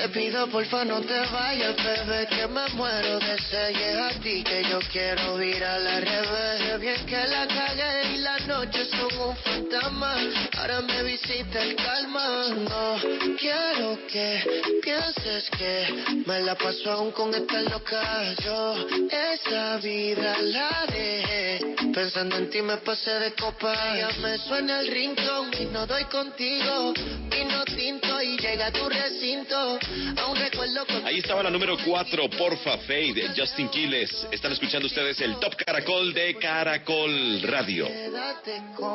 [0.00, 4.62] Te pido porfa no te vayas, bebé, que me muero de es a ti que
[4.64, 6.80] yo quiero ir a la revés.
[6.80, 10.14] Bien que la cagué y las noches son un fantasma.
[10.56, 12.48] Ahora me visita el calma.
[12.48, 12.96] No
[13.38, 18.34] quiero que pienses que me la paso aún con esta loca.
[18.42, 18.76] Yo
[19.10, 21.76] esa vida la dejé.
[21.92, 23.74] Pensando en ti me pasé de copa.
[23.98, 26.94] Ya me suena el ringtone y no doy contigo.
[27.28, 29.78] Vino tinto y llega a tu recinto.
[31.04, 34.26] Ahí estaba la número 4, Porfa Fade, de Justin Quiles.
[34.30, 37.88] Están escuchando ustedes el Top Caracol de Caracol Radio.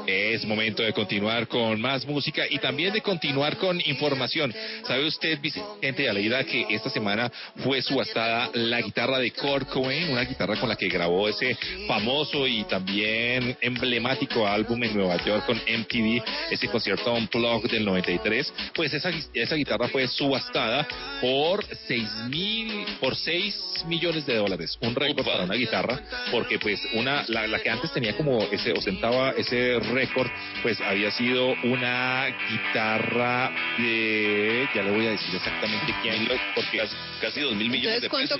[0.05, 4.53] Es momento de continuar con más música y también de continuar con información.
[4.87, 10.23] ¿Sabe usted, Vicente Aleida, que esta semana fue subastada la guitarra de Kurt Cobain, una
[10.23, 15.57] guitarra con la que grabó ese famoso y también emblemático álbum en Nueva York con
[15.57, 18.53] MTV, ese concierto Unplugged del 93?
[18.73, 20.74] Pues esa guitarra fue subastada
[21.21, 23.55] por seis mil, por 6
[23.87, 25.99] millones de dólares, un récord para una guitarra,
[26.31, 30.29] porque pues una, la, la que antes tenía como ese, ostentaba ese récord,
[30.61, 36.81] pues había sido una guitarra de, ya le voy a decir exactamente quién, porque
[37.21, 38.39] casi, dos mil millones Entonces, ¿cuánto,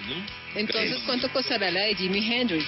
[0.56, 2.66] entonces, ¿cuánto costará la de Jimi Hendrix?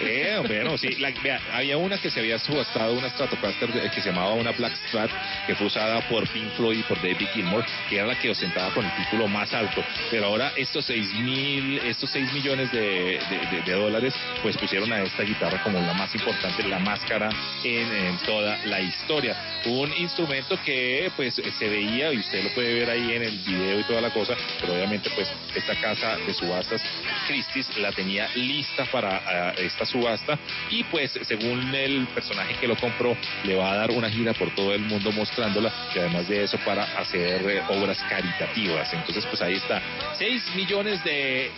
[0.00, 4.00] Eh, bueno, sí, la- vea, había una que se había subastado, una Stratocaster de- que
[4.00, 5.10] se llamaba una Black Strat,
[5.46, 8.72] que fue usada por Pink Floyd y por David Gilmour, que era la que ostentaba
[8.72, 9.82] con el título más alto.
[10.10, 13.18] Pero ahora estos seis mil, estos 6 millones de,
[13.66, 17.28] dólares, pues pusieron a esta guitarra como la más importante, la más cara
[17.62, 19.36] en toda la historia.
[19.66, 23.80] Un instrumento que pues se veía, y usted lo puede ver ahí en el video
[23.80, 26.82] y toda la cosa, pero obviamente pues esta casa de subastas,
[27.26, 30.38] Christie's, la tenía lista para ah, esta subasta
[30.70, 34.54] y pues según el personaje que lo compró le va a dar una gira por
[34.54, 38.92] todo el mundo mostrándola y además de eso para hacer eh, obras caritativas.
[38.92, 39.82] Entonces pues ahí está,
[40.18, 41.50] 6 millones de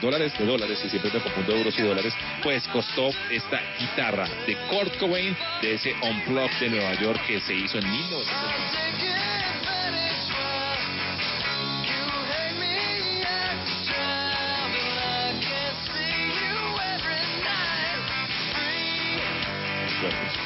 [0.00, 4.56] dólares, de dólares, y siempre me confundo euros y dólares, pues costó esta guitarra de
[4.68, 9.29] Kurt Cobain de ese Unplugged de Nueva York que se hizo en 1900.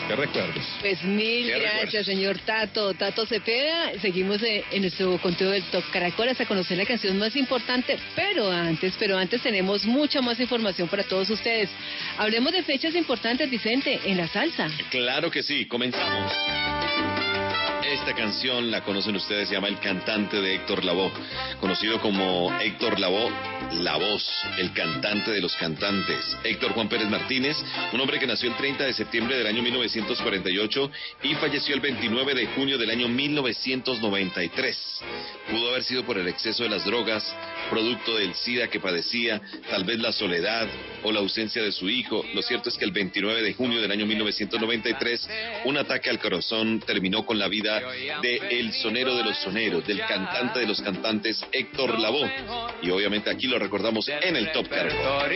[0.09, 0.65] ¿Qué recuerdos?
[0.81, 2.07] Pues mil gracias, recuerdos.
[2.07, 2.95] señor Tato.
[2.95, 3.99] Tato Cepeda.
[4.01, 7.99] Seguimos en nuestro conteo del Top Caracol hasta conocer la canción más importante.
[8.15, 11.71] Pero antes, pero antes tenemos mucha más información para todos ustedes.
[12.19, 14.69] Hablemos de fechas importantes, Vicente, en la salsa.
[14.91, 16.33] Claro que sí, comenzamos.
[17.93, 21.12] Esta canción la conocen ustedes, se llama El cantante de Héctor Lavoe,
[21.61, 23.30] conocido como Héctor Lavoe,
[23.72, 24.26] la voz,
[24.59, 26.37] el cantante de los cantantes.
[26.45, 27.57] Héctor Juan Pérez Martínez,
[27.93, 30.91] un hombre que nació el 30 de septiembre del año 1948
[31.24, 35.01] y falleció el 29 de junio del año 1993.
[35.51, 37.35] Pudo haber sido por el exceso de las drogas,
[37.70, 40.66] producto del SIDA que padecía, tal vez la soledad
[41.03, 42.24] o la ausencia de su hijo.
[42.35, 45.28] Lo cierto es que el 29 de junio del año 1993,
[45.66, 47.74] un ataque al corazón terminó con la vida
[48.22, 52.31] de el sonero de los soneros, del cantante de los cantantes Héctor Lavoe.
[52.83, 55.33] Y obviamente aquí lo recordamos en el Top Caracol.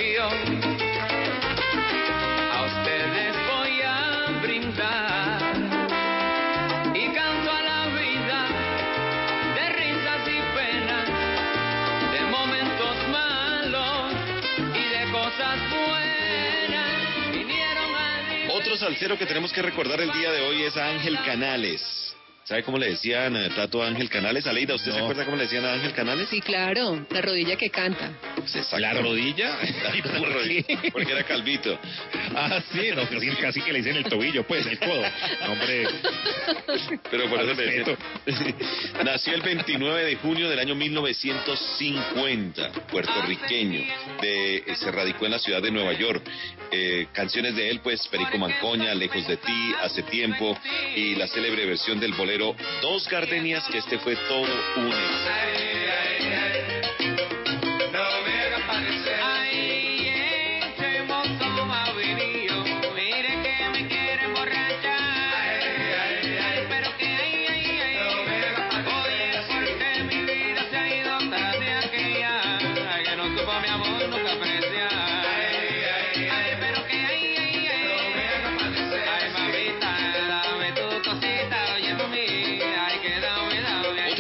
[2.53, 5.41] A ustedes voy a brindar
[6.95, 8.49] y canto a la vida
[9.55, 11.09] de risas y penas,
[12.13, 14.13] de momentos malos
[14.75, 17.33] y de cosas buenas.
[17.33, 21.19] Vinieron a Otro salsero que tenemos que recordar el día de hoy es a Ángel
[21.25, 22.08] Canales.
[22.49, 24.47] ¿Sabe cómo le decían a Tato a Ángel Canales?
[24.47, 26.31] Aleida, ¿usted se acuerda cómo le decían a Ángel Canales?
[26.31, 28.11] Sí, claro, la rodilla que canta.
[28.79, 29.59] ¿La rodilla?
[29.93, 30.91] ¿Y por qué?
[30.91, 31.79] Porque era calvito.
[32.35, 35.03] Ah, sí, no, casi, casi que le dicen el tobillo, pues, el codo.
[35.47, 35.89] Hombre,
[37.11, 37.85] Pero por eso le.
[39.05, 43.83] Nació el 29 de junio del año 1950, puertorriqueño.
[44.23, 46.23] De, se radicó en la ciudad de Nueva York.
[46.71, 50.59] Eh, canciones de él, pues, Perico Mancoña, Lejos de ti, Hace tiempo,
[50.97, 56.58] y la célebre versión del bolero Dos Gardenias, que este fue todo un éxito.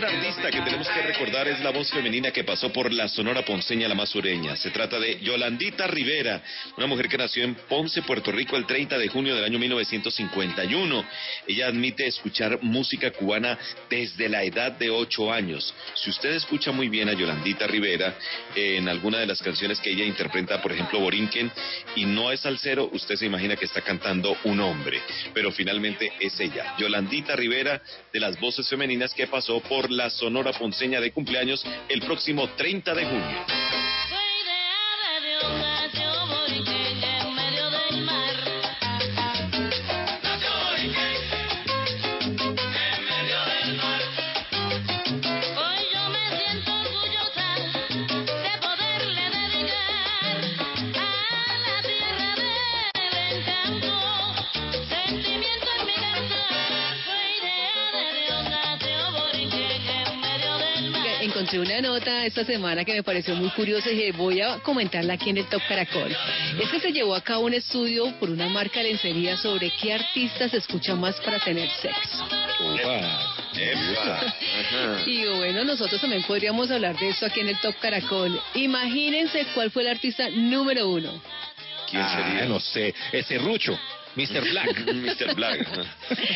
[0.09, 3.89] La que tenemos que recordar es la voz femenina que pasó por la Sonora Ponceña,
[3.89, 4.57] la más sureña.
[4.57, 6.43] Se trata de Yolandita Rivera,
[6.79, 11.05] una mujer que nació en Ponce, Puerto Rico, el 30 de junio del año 1951.
[11.47, 13.59] Ella admite escuchar música cubana
[13.91, 15.75] desde la edad de 8 años.
[15.95, 18.15] Si usted escucha muy bien a Yolandita Rivera
[18.55, 21.53] en alguna de las canciones que ella interpreta, por ejemplo, Borinquen,
[21.97, 25.03] y no es salsero, usted se imagina que está cantando un hombre.
[25.35, 30.53] Pero finalmente es ella, Yolandita Rivera, de las voces femeninas que pasó por la Sonora
[30.53, 33.88] Ponceña de cumpleaños el próximo 30 de junio.
[61.51, 65.15] Encontré una nota esta semana que me pareció muy curiosa y dije, voy a comentarla
[65.15, 66.15] aquí en el Top Caracol.
[66.61, 69.95] Es que se llevó a cabo un estudio por una marca de lencería sobre qué
[69.95, 72.29] artistas se escuchan más para tener sexo.
[75.07, 78.39] Y bueno, nosotros también podríamos hablar de esto aquí en el Top Caracol.
[78.55, 81.11] Imagínense cuál fue el artista número uno.
[81.91, 82.45] ¿Quién Ah, sería?
[82.45, 83.79] no sé, ese Rucho,
[84.19, 84.51] Mr.
[84.51, 84.87] Black.
[84.95, 85.35] Mr.
[85.35, 85.67] Black.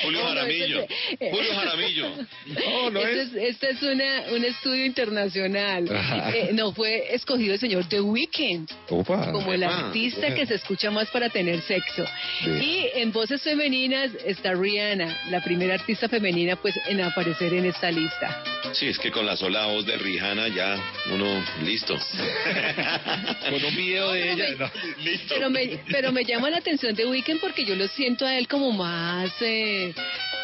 [0.03, 0.87] Julio No, no, Jaramillo.
[1.19, 2.09] Julio Jaramillo.
[2.47, 3.29] No, no este es.
[3.29, 5.89] es, este es una, un estudio internacional.
[5.95, 6.31] Ajá.
[6.37, 9.33] Eh, no, fue escogido el señor The Weeknd Opa.
[9.33, 12.05] como el Ah, artista que se escucha más para tener sexo.
[12.45, 12.51] Sí.
[12.51, 17.91] Y en voces femeninas está Rihanna, la primera artista femenina pues en aparecer en esta
[17.91, 18.43] lista.
[18.73, 20.77] Sí, es que con la sola voz de Rihanna ya
[21.13, 21.95] uno listo.
[23.51, 24.47] Con un video de ella.
[24.59, 24.71] no.
[25.03, 25.35] listo.
[25.35, 28.49] Pero me, pero me llama la atención The Weeknd porque yo lo siento a él
[28.49, 29.31] como más...
[29.41, 29.95] Eh,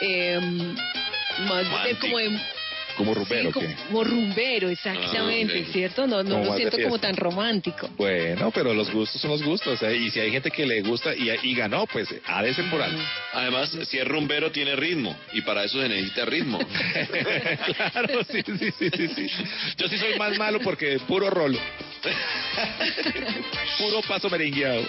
[0.01, 0.75] em,
[1.47, 2.41] más de- como de
[2.99, 5.73] Como Sí, rumbero, como, rumbero, exactamente, Ah.
[5.73, 6.07] ¿cierto?
[6.07, 7.89] No, no lo siento como tan romántico.
[7.97, 9.81] Bueno, pero los gustos son los gustos.
[9.83, 9.97] ¿eh?
[9.97, 12.83] Y si hay gente que le gusta y, y ganó, pues ha de ser por
[12.83, 13.01] algo.
[13.33, 16.59] Además, si es rumbero tiene ritmo y para eso se necesita ritmo.
[17.93, 19.45] claro, sí, sí, sí, sí, sí.
[19.77, 21.59] Yo sí soy más malo porque puro rolo.
[23.79, 24.83] puro paso merengueado.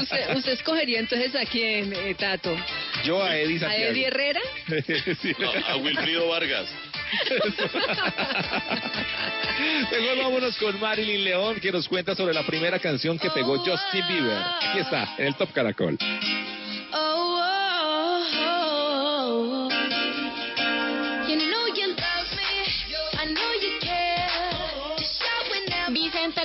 [0.00, 2.56] ¿Usted, usted escogería entonces a quién, eh, Tato?
[3.04, 3.92] Yo a Eddie ¿A Santiago.
[3.92, 4.40] Eddie Herrera?
[5.20, 5.34] Sí.
[5.38, 6.66] No, a Wilfrido Vargas.
[9.90, 14.06] Mejor vámonos con Marilyn León, que nos cuenta sobre la primera canción que pegó Justin
[14.08, 14.38] Bieber.
[14.60, 15.98] Aquí está, en el Top Caracol.
[16.92, 17.39] Oh, oh,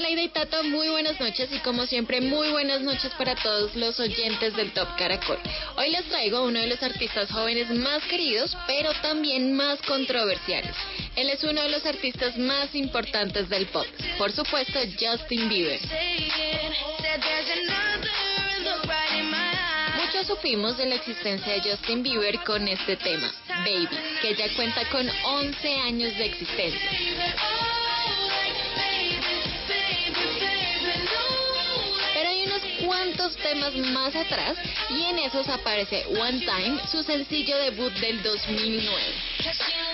[0.06, 4.00] Leida y Tato, muy buenas noches y como siempre muy buenas noches para todos los
[4.00, 5.40] oyentes del Top Caracol.
[5.78, 10.76] Hoy les traigo a uno de los artistas jóvenes más queridos, pero también más controversiales.
[11.16, 13.88] Él es uno de los artistas más importantes del pop,
[14.20, 15.80] por supuesto Justin Bieber.
[19.96, 23.90] Muchos supimos de la existencia de Justin Bieber con este tema, Baby,
[24.22, 26.92] que ya cuenta con 11 años de existencia.
[33.38, 34.58] Temas más atrás
[34.90, 39.85] y en esos aparece One Time, su sencillo debut del 2009.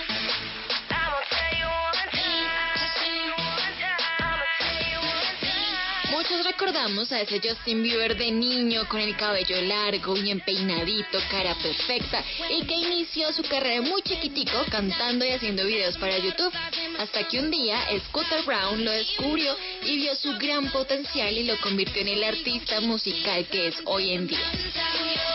[6.32, 11.54] Muchos recordamos a ese Justin Bieber de niño con el cabello largo, bien peinadito, cara
[11.56, 16.50] perfecta y que inició su carrera muy chiquitico cantando y haciendo videos para YouTube.
[16.98, 17.78] Hasta que un día
[18.08, 22.80] Scooter Brown lo descubrió y vio su gran potencial y lo convirtió en el artista
[22.80, 25.31] musical que es hoy en día.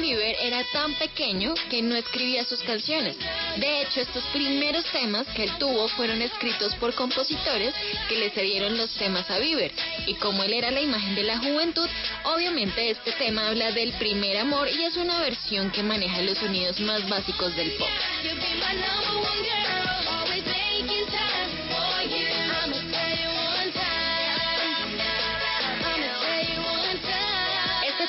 [0.00, 3.16] Bieber era tan pequeño que no escribía sus canciones.
[3.56, 7.74] De hecho, estos primeros temas que él tuvo fueron escritos por compositores
[8.08, 9.72] que le cedieron los temas a Bieber.
[10.06, 11.88] Y como él era la imagen de la juventud,
[12.24, 16.80] obviamente este tema habla del primer amor y es una versión que maneja los sonidos
[16.80, 17.88] más básicos del pop.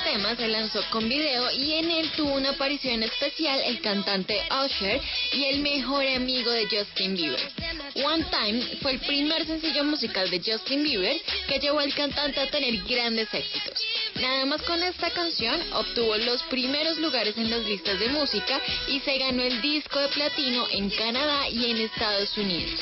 [0.06, 4.40] Este tema se lanzó con video y en él tuvo una aparición especial el cantante
[4.52, 5.02] Usher
[5.34, 7.52] y el mejor amigo de Justin Bieber.
[7.96, 12.52] One Time fue el primer sencillo musical de Justin Bieber que llevó al cantante a
[12.52, 13.84] tener grandes éxitos.
[14.22, 19.00] Nada más con esta canción obtuvo los primeros lugares en las listas de música y
[19.00, 22.80] se ganó el disco de platino en Canadá y en Estados Unidos.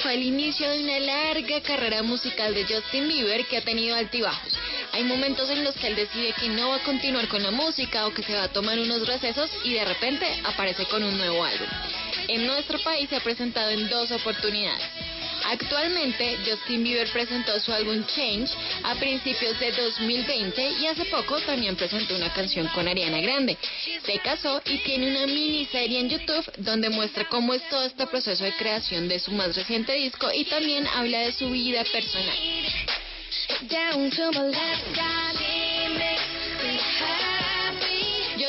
[0.00, 4.58] Fue el inicio de una larga carrera musical de Justin Bieber que ha tenido altibajos.
[4.92, 8.06] Hay momentos en los que él decide que no va a continuar con la música
[8.06, 11.44] o que se va a tomar unos recesos y de repente aparece con un nuevo
[11.44, 11.66] álbum.
[12.28, 14.86] En nuestro país se ha presentado en dos oportunidades.
[15.44, 18.50] Actualmente, Justin Bieber presentó su álbum Change
[18.82, 23.56] a principios de 2020 y hace poco también presentó una canción con Ariana Grande.
[24.04, 28.44] Se casó y tiene una miniserie en YouTube donde muestra cómo es todo este proceso
[28.44, 32.36] de creación de su más reciente disco y también habla de su vida personal.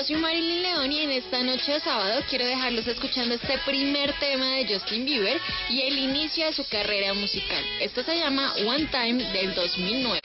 [0.02, 4.12] Yo soy Marilyn León y en esta noche de sábado quiero dejarlos escuchando este primer
[4.14, 7.64] tema de Justin Bieber y el inicio de su carrera musical.
[7.80, 10.20] Esto se llama One Time del 2009.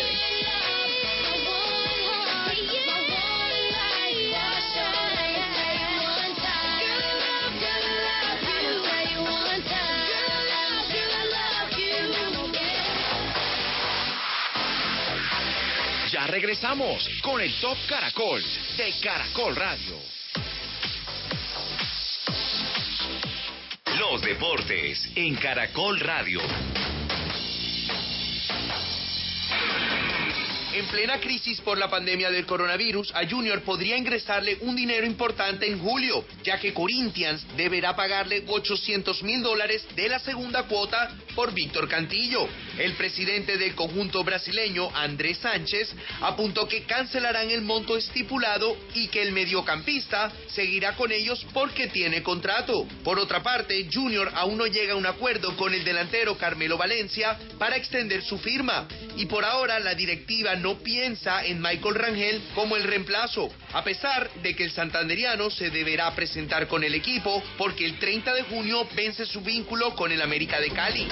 [16.16, 18.42] Ya regresamos con el Top Caracol
[18.78, 19.98] de Caracol Radio.
[23.98, 26.40] Los deportes en Caracol Radio.
[30.72, 35.70] En plena crisis por la pandemia del coronavirus, a Junior podría ingresarle un dinero importante
[35.70, 41.52] en julio, ya que Corinthians deberá pagarle 800 mil dólares de la segunda cuota por
[41.52, 42.48] Víctor Cantillo.
[42.78, 49.22] El presidente del conjunto brasileño, Andrés Sánchez, apuntó que cancelarán el monto estipulado y que
[49.22, 52.86] el mediocampista seguirá con ellos porque tiene contrato.
[53.02, 57.38] Por otra parte, Junior aún no llega a un acuerdo con el delantero Carmelo Valencia
[57.58, 58.86] para extender su firma
[59.16, 64.30] y por ahora la directiva no piensa en Michael Rangel como el reemplazo, a pesar
[64.42, 68.86] de que el santanderiano se deberá presentar con el equipo porque el 30 de junio
[68.94, 71.08] vence su vínculo con el América de Cali.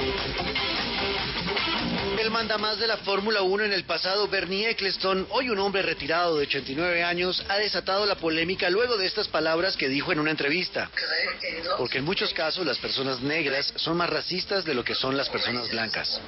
[2.18, 6.38] El mandamás de la Fórmula 1 en el pasado, Bernie Eccleston, hoy un hombre retirado
[6.38, 10.30] de 89 años, ha desatado la polémica luego de estas palabras que dijo en una
[10.30, 10.90] entrevista.
[11.76, 15.28] Porque en muchos casos las personas negras son más racistas de lo que son las
[15.28, 16.20] personas blancas.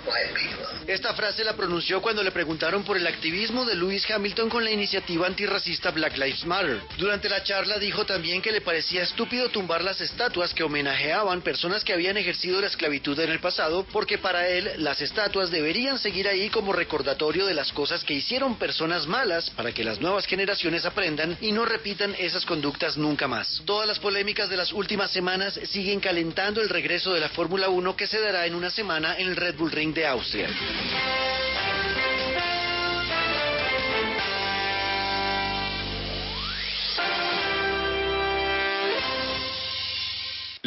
[0.86, 4.72] Esta frase la pronunció cuando le preguntaron por el activismo de Lewis Hamilton con la
[4.72, 6.80] iniciativa antirracista Black Lives Matter.
[6.98, 11.84] Durante la charla dijo también que le parecía estúpido tumbar las estatuas que homenajeaban personas
[11.84, 16.27] que habían ejercido la esclavitud en el pasado, porque para él las estatuas deberían seguir
[16.27, 20.86] ahí como recordatorio de las cosas que hicieron personas malas para que las nuevas generaciones
[20.86, 23.62] aprendan y no repitan esas conductas nunca más.
[23.66, 27.94] Todas las polémicas de las últimas semanas siguen calentando el regreso de la Fórmula 1
[27.94, 30.48] que se dará en una semana en el Red Bull Ring de Austria.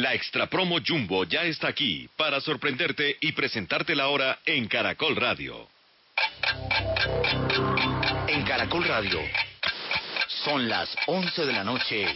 [0.00, 5.14] La extra promo Jumbo ya está aquí para sorprenderte y presentarte la hora en Caracol
[5.14, 5.68] Radio.
[8.26, 9.20] En Caracol Radio
[10.42, 12.06] son las 11 de la noche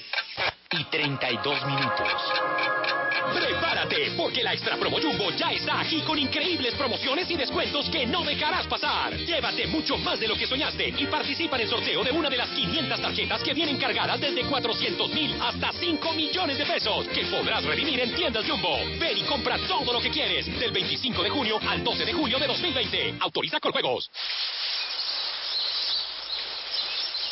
[0.70, 3.03] y 32 minutos.
[3.34, 8.06] Prepárate, porque la Extra Promo Jumbo ya está aquí con increíbles promociones y descuentos que
[8.06, 9.16] no dejarás pasar.
[9.16, 12.36] Llévate mucho más de lo que soñaste y participa en el sorteo de una de
[12.36, 17.26] las 500 tarjetas que vienen cargadas desde 400 mil hasta 5 millones de pesos que
[17.26, 18.78] podrás redimir en tiendas Jumbo.
[19.00, 22.38] Ven y compra todo lo que quieres del 25 de junio al 12 de julio
[22.38, 23.16] de 2020.
[23.20, 24.10] Autoriza con juegos.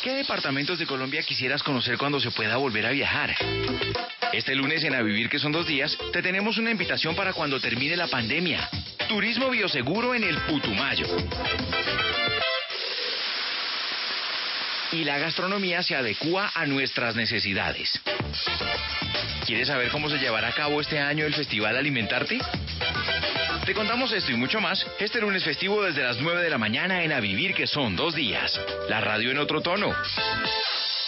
[0.03, 3.33] ¿Qué departamentos de Colombia quisieras conocer cuando se pueda volver a viajar?
[4.33, 7.57] Este lunes en A Vivir, que son dos días, te tenemos una invitación para cuando
[7.57, 8.69] termine la pandemia.
[9.07, 11.05] Turismo bioseguro en el Putumayo.
[14.93, 17.99] Y la gastronomía se adecua a nuestras necesidades.
[19.45, 22.39] ¿Quieres saber cómo se llevará a cabo este año el Festival Alimentarte?
[23.65, 27.03] Te contamos esto y mucho más este lunes festivo desde las 9 de la mañana
[27.03, 28.59] en A Vivir, que son dos días.
[28.87, 29.91] La radio en otro tono.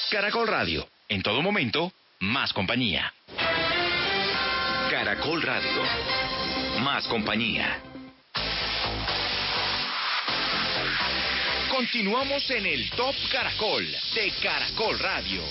[0.09, 0.87] Caracol Radio.
[1.07, 3.13] En todo momento, más compañía.
[4.89, 5.83] Caracol Radio.
[6.79, 7.81] Más compañía.
[11.75, 15.41] Continuamos en el Top Caracol de Caracol Radio.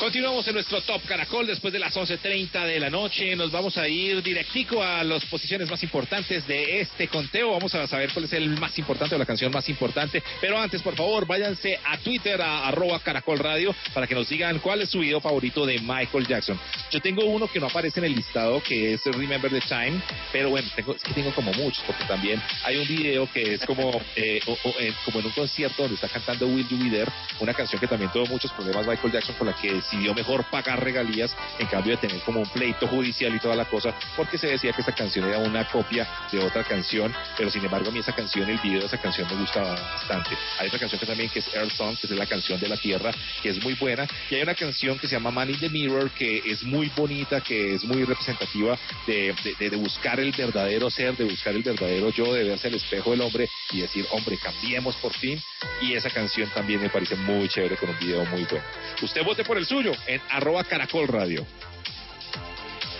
[0.00, 3.36] Continuamos en nuestro Top Caracol después de las 11.30 de la noche.
[3.36, 7.50] Nos vamos a ir directico a las posiciones más importantes de este conteo.
[7.50, 10.22] Vamos a saber cuál es el más importante o la canción más importante.
[10.40, 14.58] Pero antes, por favor, váyanse a Twitter, a arroba Caracol Radio, para que nos digan
[14.60, 16.58] cuál es su video favorito de Michael Jackson.
[16.90, 20.00] Yo tengo uno que no aparece en el listado, que es Remember the Time.
[20.32, 23.66] Pero bueno, tengo, es que tengo como muchos, porque también hay un video que es
[23.66, 24.40] como, eh,
[24.78, 27.86] eh, como en un concierto donde está cantando Will You Be There, una canción que
[27.86, 31.96] también tuvo muchos problemas Michael Jackson con la que decidió mejor pagar regalías en cambio
[31.96, 34.94] de tener como un pleito judicial y toda la cosa, porque se decía que esta
[34.94, 38.58] canción era una copia de otra canción, pero sin embargo a mí esa canción, el
[38.58, 40.30] video de esa canción me gusta bastante.
[40.58, 42.76] Hay otra canción que también que es Earth Song, que es la canción de la
[42.76, 43.10] tierra,
[43.42, 46.10] que es muy buena, y hay una canción que se llama Man in the Mirror,
[46.10, 51.16] que es muy bonita, que es muy representativa de, de, de buscar el verdadero ser,
[51.16, 54.94] de buscar el verdadero yo, de verse al espejo del hombre y decir, hombre, cambiemos
[54.96, 55.40] por fin.
[55.82, 58.64] Y esa canción también me parece muy chévere con un video muy bueno.
[59.02, 59.66] Usted vote por el
[60.06, 61.46] en arroba caracol radio.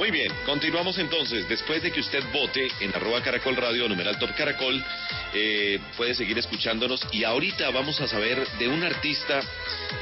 [0.01, 1.47] Muy bien, continuamos entonces.
[1.47, 4.83] Después de que usted vote en arroba caracol radio, numeral top caracol,
[5.35, 7.07] eh, puede seguir escuchándonos.
[7.13, 9.43] Y ahorita vamos a saber de un artista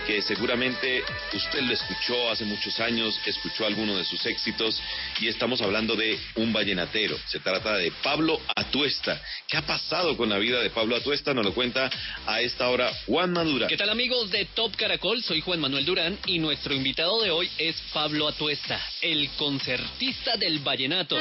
[0.06, 1.02] que seguramente
[1.34, 4.80] usted lo escuchó hace muchos años, escuchó alguno de sus éxitos,
[5.20, 7.18] y estamos hablando de un vallenatero.
[7.26, 9.20] Se trata de Pablo Atuesta.
[9.48, 11.34] ¿Qué ha pasado con la vida de Pablo Atuesta?
[11.34, 11.90] Nos lo cuenta
[12.24, 13.66] a esta hora Juan Madura.
[13.66, 15.24] ¿Qué tal amigos de Top Caracol?
[15.24, 19.87] Soy Juan Manuel Durán y nuestro invitado de hoy es Pablo Atuesta, el concertista
[20.36, 21.16] del vallenato.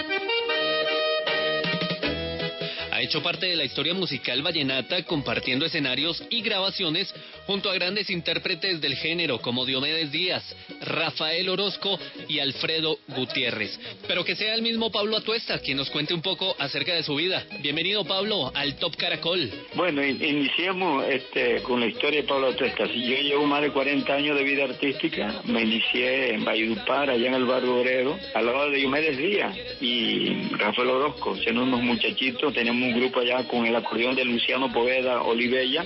[2.97, 7.13] Ha hecho parte de la historia musical vallenata compartiendo escenarios y grabaciones
[7.45, 10.43] junto a grandes intérpretes del género como Diomedes Díaz,
[10.81, 13.79] Rafael Orozco y Alfredo Gutiérrez.
[14.07, 17.13] Pero que sea el mismo Pablo Atuesta quien nos cuente un poco acerca de su
[17.13, 17.45] vida.
[17.61, 19.47] Bienvenido Pablo al Top Caracol.
[19.75, 22.85] Bueno, in- iniciemos este, con la historia de Pablo Atuesta.
[22.87, 25.43] Yo llevo más de 40 años de vida artística.
[25.45, 30.29] Me inicié en Valledupar, allá en el barrio obrero, al lado de Diomedes Díaz y
[30.57, 31.35] Rafael Orozco.
[31.37, 35.85] Siendo unos muchachitos, teníamos un grupo allá con el acordeón de Luciano Poveda Olivella,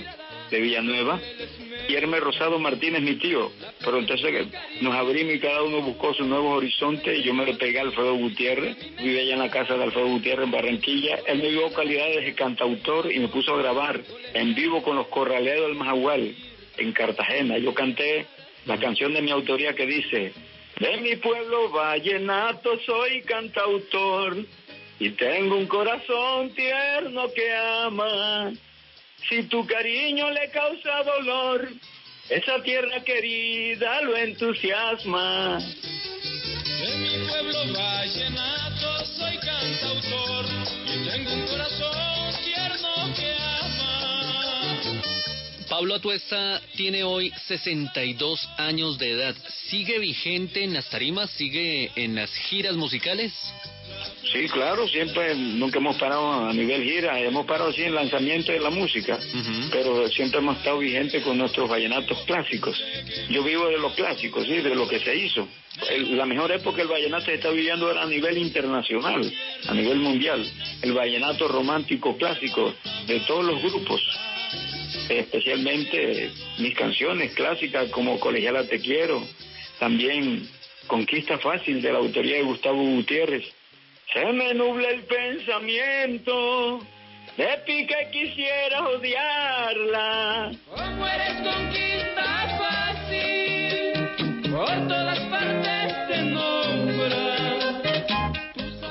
[0.50, 1.20] de Villanueva,
[1.88, 3.50] y Hermes Rosado Martínez, mi tío.
[3.84, 4.46] Pero entonces
[4.80, 8.14] nos abrimos y cada uno buscó sus nuevos horizontes y yo me pegué a Alfredo
[8.14, 8.76] Gutiérrez.
[8.98, 11.18] Viví allá en la casa de Alfredo Gutiérrez en Barranquilla.
[11.26, 14.00] Él me dio calidades de cantautor y me puso a grabar
[14.34, 16.34] en vivo con los corraleros del Majagual
[16.76, 17.58] en Cartagena.
[17.58, 18.26] Yo canté
[18.66, 20.32] la canción de mi autoría que dice,
[20.78, 24.36] de mi pueblo vallenato soy cantautor
[25.02, 28.52] y tengo un corazón tierno que ama.
[29.28, 31.68] Si tu cariño le causa dolor,
[32.28, 35.58] esa tierra querida lo entusiasma.
[35.58, 40.44] De mi pueblo vallenato soy cantautor
[40.86, 45.02] y tengo un corazón tierno que ama.
[45.68, 49.34] Pablo Atuesta tiene hoy 62 años de edad.
[49.68, 51.28] ¿Sigue vigente en las tarimas?
[51.30, 53.32] ¿Sigue en las giras musicales?
[54.32, 58.60] Sí, claro, siempre, nunca hemos parado a nivel gira, hemos parado así en lanzamiento de
[58.60, 59.18] la música,
[59.70, 62.82] pero siempre hemos estado vigentes con nuestros vallenatos clásicos.
[63.28, 65.46] Yo vivo de los clásicos, sí, de lo que se hizo.
[65.90, 69.20] El- la mejor época del vallenato se está viviendo era a nivel internacional,
[69.68, 70.46] a nivel mundial.
[70.80, 72.74] El vallenato romántico clásico
[73.06, 74.00] de todos los grupos,
[75.08, 79.22] especialmente mis canciones clásicas como Colegiala Te Quiero,
[79.78, 80.48] también
[80.86, 83.44] Conquista Fácil de la autoría de Gustavo Gutiérrez.
[84.12, 86.80] Se me nubla el pensamiento,
[87.38, 90.52] de pica quisiera odiarla.
[90.68, 93.92] Como eres conquista fácil,
[94.50, 97.82] por todas partes te nombra.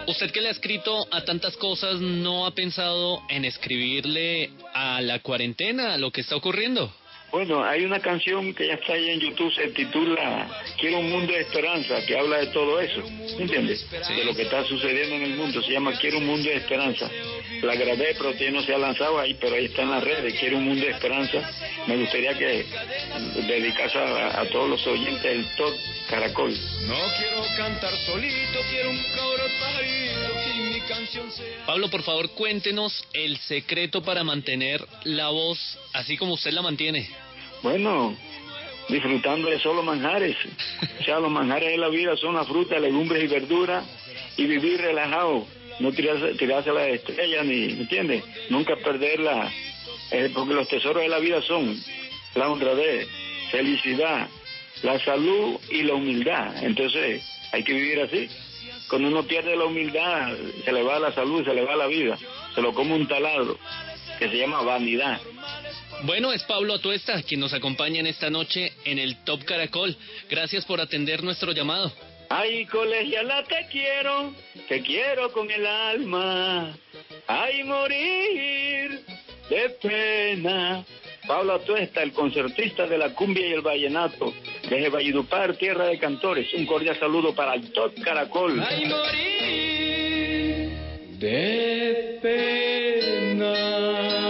[0.07, 5.19] Usted que le ha escrito a tantas cosas, ¿no ha pensado en escribirle a la
[5.19, 6.91] cuarentena, a lo que está ocurriendo?
[7.31, 11.31] Bueno, hay una canción que ya está ahí en YouTube, se titula Quiero un mundo
[11.31, 13.01] de esperanza, que habla de todo eso,
[13.39, 13.89] ¿entiendes?
[13.89, 17.09] De lo que está sucediendo en el mundo, se llama Quiero un mundo de esperanza.
[17.61, 20.33] La grabé, pero todavía no se ha lanzado ahí, pero ahí está en las redes,
[20.39, 21.49] Quiero un mundo de esperanza.
[21.87, 22.65] Me gustaría que
[23.47, 25.73] dedicase a, a todos los oyentes del Top
[26.09, 26.53] Caracol.
[26.85, 30.30] No quiero cantar solito, quiero un pajarito
[31.65, 37.09] Pablo, por favor, cuéntenos el secreto para mantener la voz así como usted la mantiene.
[37.63, 38.15] Bueno,
[38.89, 40.35] disfrutando de solo manjares.
[40.99, 43.85] O sea, los manjares de la vida son la fruta, legumbres y verduras
[44.38, 45.45] y vivir relajado.
[45.80, 48.23] No tirarse, tirarse a las estrellas, ni, ¿me entiendes?
[48.49, 49.51] Nunca perderla.
[50.11, 51.81] Eh, porque los tesoros de la vida son
[52.35, 53.07] la honradez,
[53.49, 54.27] felicidad,
[54.84, 56.63] la salud y la humildad.
[56.63, 58.30] Entonces, hay que vivir así.
[58.91, 60.34] Cuando uno pierde la humildad,
[60.65, 62.18] se le va la salud, se le va la vida.
[62.53, 63.57] Se lo come un taladro,
[64.19, 65.18] que se llama vanidad.
[66.03, 69.95] Bueno, es Pablo Atuesta quien nos acompaña en esta noche en el Top Caracol.
[70.30, 71.89] Gracias por atender nuestro llamado.
[72.27, 74.34] Ay, colegiala, te quiero,
[74.68, 76.76] te quiero con el alma.
[77.27, 79.05] Ay, morir
[79.49, 80.84] de pena.
[81.31, 84.33] Pablo Atuesta, el concertista de la cumbia y el vallenato,
[84.69, 86.53] desde Valledupar, tierra de cantores.
[86.53, 88.61] Un cordial saludo para el Top Caracol.
[88.61, 90.71] Ay, morir
[91.19, 94.20] de pena.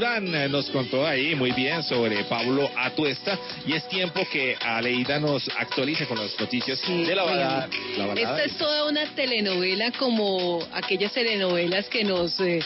[0.00, 5.20] Durán eh, nos contó ahí muy bien sobre Pablo Atuesta y es tiempo que Aleida
[5.20, 7.68] nos actualice con las noticias de la balada.
[7.98, 8.30] la balada.
[8.30, 12.60] Esta es toda una telenovela como aquellas telenovelas que nos eh,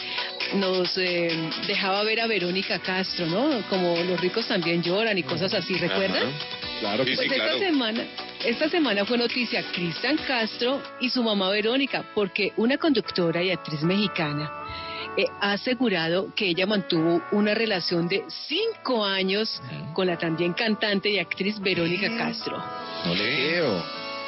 [0.53, 1.29] nos eh,
[1.67, 3.61] dejaba ver a Verónica Castro, ¿no?
[3.69, 6.31] Como los ricos también lloran y cosas así, ¿recuerdan?
[6.79, 8.03] Claro pues esta semana,
[8.45, 13.81] esta semana fue noticia Cristian Castro y su mamá Verónica, porque una conductora y actriz
[13.81, 14.49] mexicana
[15.17, 19.61] eh, ha asegurado que ella mantuvo una relación de cinco años
[19.93, 22.57] con la también cantante y actriz Verónica Castro.
[23.05, 23.83] No leo.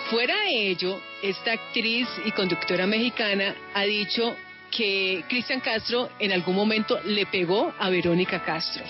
[0.09, 4.35] Fuera de ello, esta actriz y conductora mexicana ha dicho
[4.71, 8.83] que Cristian Castro en algún momento le pegó a Verónica Castro.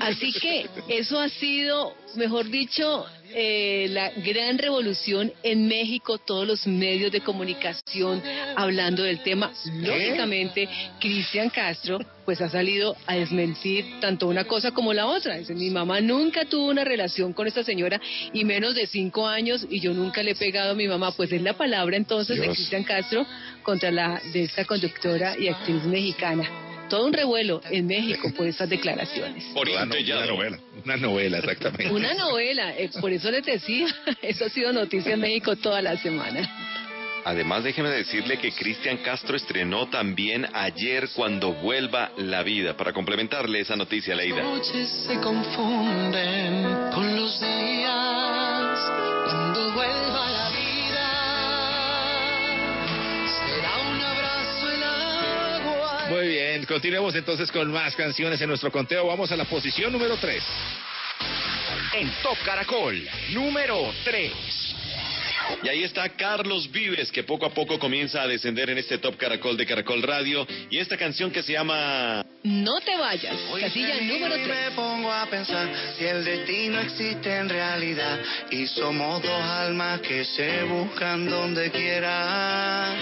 [0.00, 6.66] Así que eso ha sido, mejor dicho, eh, la gran revolución en México, todos los
[6.66, 8.22] medios de comunicación
[8.56, 9.52] hablando del tema.
[9.80, 10.68] Lógicamente,
[11.00, 15.36] Cristian Castro pues ha salido a desmentir tanto una cosa como la otra.
[15.36, 18.00] Dice, mi mamá nunca tuvo una relación con esta señora
[18.32, 21.12] y menos de cinco años y yo nunca le he pegado a mi mamá.
[21.12, 22.52] Pues es la palabra entonces de.
[22.52, 23.26] Cristian Castro
[23.62, 26.71] contra la de esta conductora y actriz mexicana.
[26.92, 29.44] Todo un revuelo en México por estas declaraciones.
[29.54, 30.58] Una, no- una novela.
[30.84, 31.90] Una novela, exactamente.
[31.90, 33.86] Una novela, eh, por eso les decía,
[34.22, 36.46] eso ha sido noticia en México toda la semana.
[37.24, 42.76] Además, déjeme decirle que Cristian Castro estrenó también ayer cuando vuelva la vida.
[42.76, 44.42] Para complementarle esa noticia, Leida.
[44.42, 48.61] noches se confunden con los días
[56.12, 59.06] Muy bien, continuemos entonces con más canciones en nuestro conteo.
[59.06, 60.44] Vamos a la posición número 3.
[61.94, 63.02] En Top Caracol,
[63.32, 64.71] número 3.
[65.62, 69.16] Y ahí está Carlos Vives, que poco a poco comienza a descender en este Top
[69.16, 70.46] Caracol de Caracol Radio.
[70.70, 72.24] Y esta canción que se llama...
[72.42, 74.48] No te vayas, casilla número y 3.
[74.48, 78.18] me pongo a pensar si el destino existe en realidad
[78.50, 82.92] y somos dos almas que se buscan donde quiera.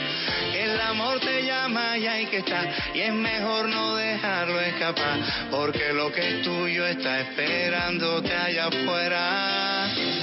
[0.54, 5.92] El amor te llama y hay que estar y es mejor no dejarlo escapar porque
[5.94, 10.19] lo que es tuyo está esperándote allá afuera.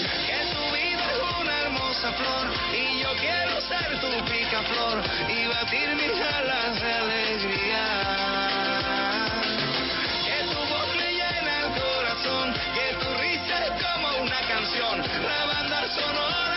[2.00, 7.86] Y yo quiero ser tu picaflor y batir mis alas de alegría.
[10.26, 15.46] Que tu voz me llena el corazón, que tu risa es como una canción, la
[15.48, 16.57] banda sonora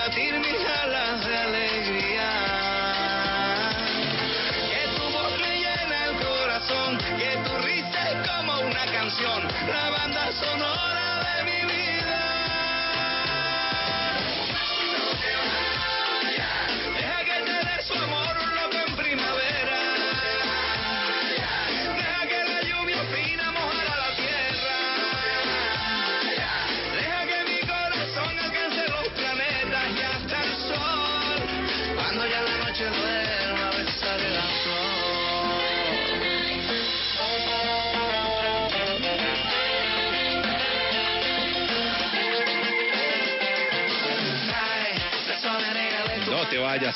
[9.67, 11.00] la banda sonora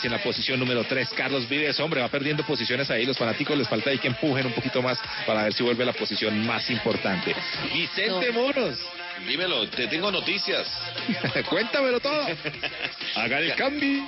[0.05, 3.05] en la posición número 3, Carlos Vives, hombre, va perdiendo posiciones ahí.
[3.05, 5.87] Los fanáticos les falta ahí que empujen un poquito más para ver si vuelve a
[5.87, 7.35] la posición más importante.
[7.73, 8.79] Vicente Moros.
[9.27, 10.67] Dímelo, te tengo noticias.
[11.49, 12.27] Cuéntamelo todo.
[13.15, 14.03] Hagan el cambio.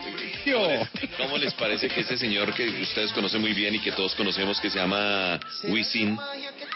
[1.18, 4.60] ¿Cómo les parece que ese señor que ustedes conocen muy bien y que todos conocemos
[4.60, 6.18] que se llama Wisin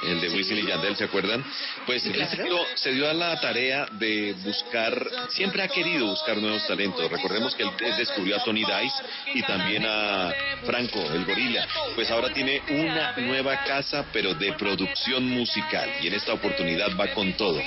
[0.04, 1.44] el de Wisin y Yandel, ¿se acuerdan?
[1.86, 6.38] Pues él se dio, se dio a la tarea de buscar, siempre ha querido buscar
[6.38, 7.10] nuevos talentos.
[7.12, 8.96] Recordemos que él descubrió a Tony Dice
[9.34, 10.34] y también a
[10.66, 11.68] Franco, el gorila.
[11.96, 15.90] Pues ahora tiene una nueva casa, pero de producción musical.
[16.02, 17.62] Y en esta oportunidad va con todo.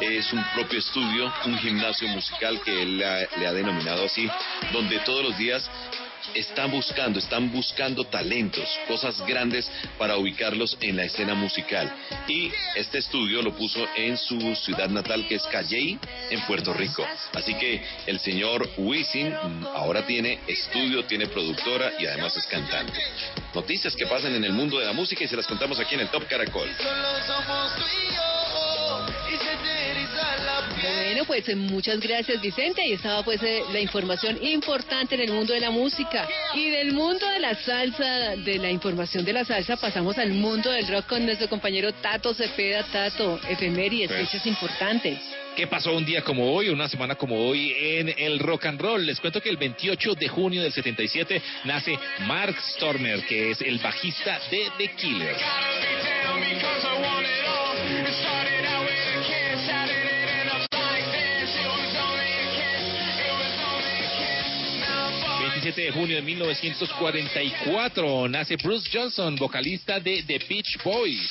[0.00, 4.28] Es un propio estudio, un gimnasio musical que él le ha- le ha denominado así,
[4.72, 5.70] donde todos los días
[6.34, 11.92] están buscando, están buscando talentos, cosas grandes para ubicarlos en la escena musical.
[12.28, 15.98] Y este estudio lo puso en su ciudad natal, que es Calley,
[16.30, 17.06] en Puerto Rico.
[17.34, 19.34] Así que el señor Wisin
[19.74, 22.98] ahora tiene estudio, tiene productora y además es cantante.
[23.54, 26.00] Noticias que pasan en el mundo de la música y se las contamos aquí en
[26.00, 26.68] el Top Caracol.
[26.78, 28.33] Solo somos.
[30.84, 32.82] Bueno, pues eh, muchas gracias Vicente.
[32.82, 36.28] Ahí estaba pues eh, la información importante en el mundo de la música.
[36.54, 40.70] Y del mundo de la salsa, de la información de la salsa, pasamos al mundo
[40.70, 42.84] del rock con nuestro compañero Tato Cepeda.
[42.84, 44.28] Tato, efemérides, Pues.
[44.28, 45.18] fechas importantes.
[45.56, 49.06] ¿Qué pasó un día como hoy, una semana como hoy en el rock and roll?
[49.06, 51.96] Les cuento que el 28 de junio del 77 nace
[52.26, 55.38] Mark Stormer, que es el bajista de The Killers.
[65.64, 71.26] 17 de junio de 1944 nace Bruce Johnson, vocalista de The Beach Boys.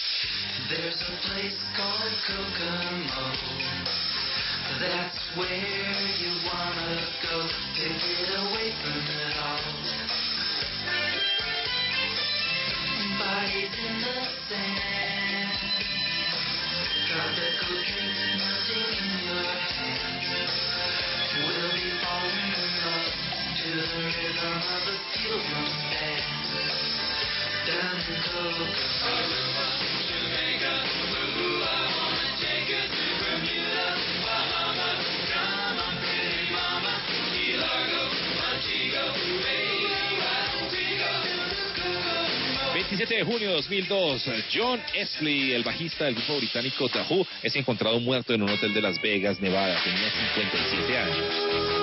[42.73, 47.99] 27 de junio de 2002, John Esley, el bajista del grupo británico Who, es encontrado
[47.99, 49.81] muerto en un hotel de Las Vegas, Nevada.
[49.83, 51.82] Tenía 57 años.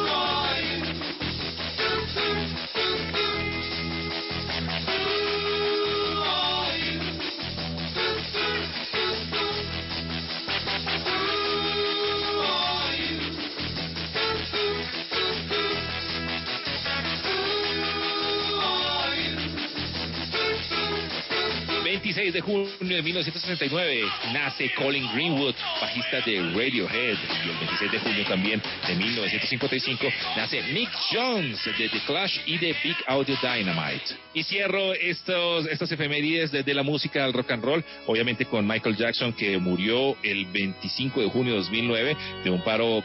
[22.41, 24.03] De junio de 1969
[24.33, 27.19] nace Colin Greenwood, bajista de Radiohead.
[27.45, 30.07] Y el 26 de junio también de 1955
[30.37, 34.17] nace Mick Jones de The Clash y de Big Audio Dynamite.
[34.33, 38.67] Y cierro estos, estas efemérides de, de la música del rock and roll, obviamente con
[38.67, 43.03] Michael Jackson que murió el 25 de junio de 2009 de un paro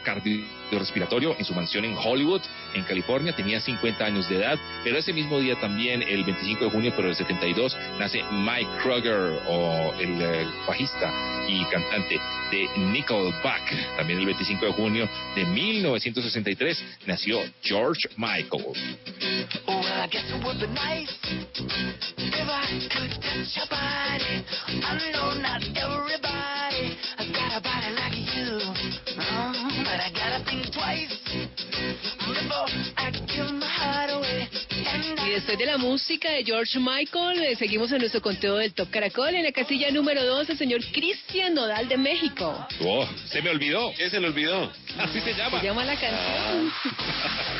[0.66, 2.42] cardiorrespiratorio en su mansión en Hollywood,
[2.74, 3.34] en California.
[3.34, 7.08] Tenía 50 años de edad, pero ese mismo día también, el 25 de junio, pero
[7.08, 11.12] del 72, nace Mike Kruger, o el eh, bajista
[11.48, 12.20] y cantante
[12.50, 13.96] de Nickelback.
[13.96, 18.64] También el 25 de junio de 1963 nació George Michael.
[29.96, 31.08] But I gotta think twice
[32.28, 32.68] before
[32.98, 34.48] I give my heart away.
[34.92, 38.74] And Y después de la música de George Michael, eh, seguimos en nuestro conteo del
[38.74, 39.34] Top Caracol.
[39.34, 42.66] En la casilla número 2, el señor Cristian Nodal de México.
[42.82, 43.92] Oh, se me olvidó.
[43.96, 44.70] ¿Qué se le olvidó?
[44.98, 45.60] Así se llama.
[45.60, 46.72] Se llama la canción.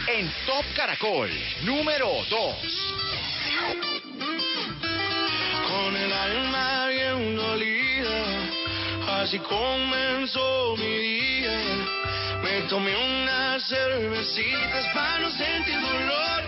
[0.08, 1.30] En Top Caracol,
[1.64, 2.56] número 2.
[5.68, 11.75] Con el alma bien dolida, así comenzó mi día.
[12.46, 16.44] Me tomé unas cervecitas para no sentir dolor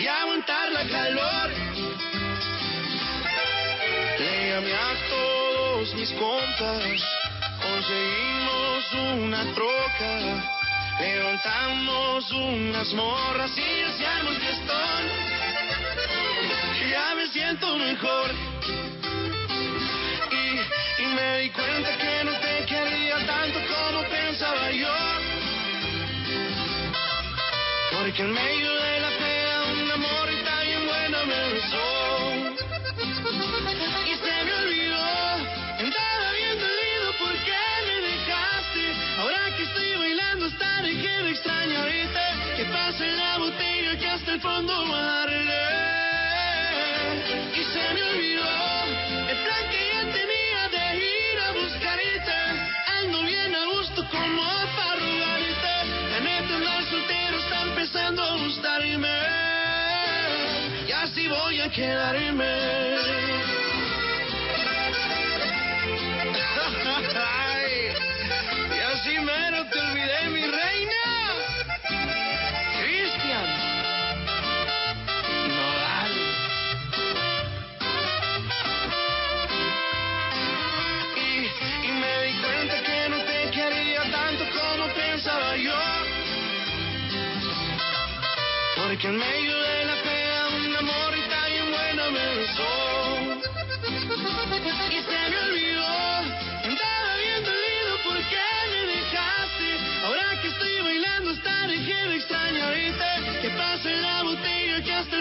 [0.00, 1.50] y aguantar la calor.
[4.20, 7.02] Le llamé a todos mis compas,
[7.60, 10.12] conseguimos una troca.
[11.00, 15.02] Levantamos unas morras y hacíamos fiestón.
[16.88, 18.30] Ya me siento mejor.
[20.30, 22.43] Y, y me di cuenta que no
[28.04, 31.86] Porque en medio de la pega una morrita bien buena me besó.
[34.04, 35.06] Y se me olvidó,
[35.78, 37.56] andaba bien dolido porque
[37.86, 38.82] me dejaste.
[39.18, 41.80] Ahora que estoy bailando hasta de que me extraño.
[42.54, 45.24] Que pase la botella que hasta el fondo va
[61.74, 62.44] quedarme.
[67.16, 67.92] Ay,
[68.70, 71.02] y así mero te olvidé, mi reina.
[72.80, 73.48] Cristian.
[75.48, 76.12] Nodal.
[81.16, 85.74] Y, y me di cuenta que no te quería tanto como pensaba yo.
[88.76, 89.18] Porque en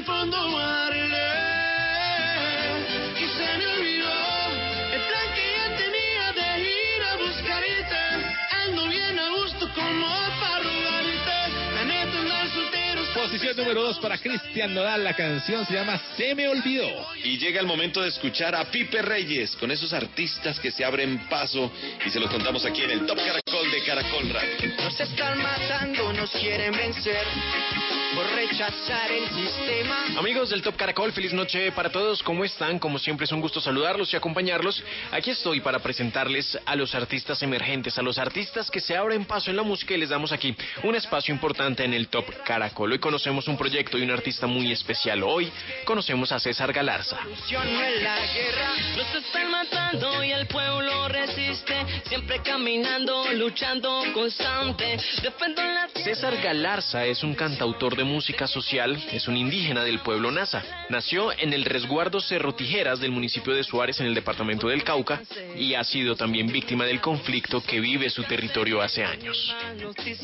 [0.04, 1.00] el fondo guarde.
[3.16, 4.12] Y se me olvidó
[4.92, 7.96] el plan que ya tenía de ir a buscarte.
[8.66, 10.08] Ando bien a gusto como
[10.42, 11.54] para robarte.
[11.76, 13.08] La neta andar solteros.
[13.10, 15.04] Posición número 2 para Cristian Nodal.
[15.04, 16.90] La canción se llama Se me olvidó.
[17.24, 21.30] Y llega el momento de escuchar a Pipe Reyes con esos artistas que se abren
[21.30, 21.72] paso
[22.06, 24.76] y se los contamos aquí en el Top Caracol de Caracol Radio.
[24.84, 27.26] Nos están matando, nos quieren vencer
[28.16, 30.06] por rechazar el sistema.
[30.18, 32.22] Amigos del Top Caracol, feliz noche para todos.
[32.22, 32.80] ¿Cómo están?
[32.80, 34.84] Como siempre es un gusto saludarlos y acompañarlos.
[35.12, 39.50] Aquí estoy para presentarles a los artistas emergentes, a los artistas que se abren paso
[39.50, 42.92] en la música y les damos aquí un espacio importante en el Top Caracol.
[42.92, 45.24] Hoy conocemos un proyecto y un artista muy especial.
[45.24, 45.52] Hoy
[45.86, 47.20] conocemos a César Galarza.
[47.24, 51.76] Nos están matando y el pueblo resiste,
[52.08, 54.98] siempre caminando, luchando constante.
[55.22, 60.32] Defendo la César Galarza es un cantautor de música social, es un indígena del pueblo
[60.32, 60.64] Nasa.
[60.90, 65.22] Nació en el resguardo Cerro Tijeras del municipio de Suárez en el departamento del Cauca
[65.58, 69.56] y ha sido también víctima del conflicto que vive su territorio hace años.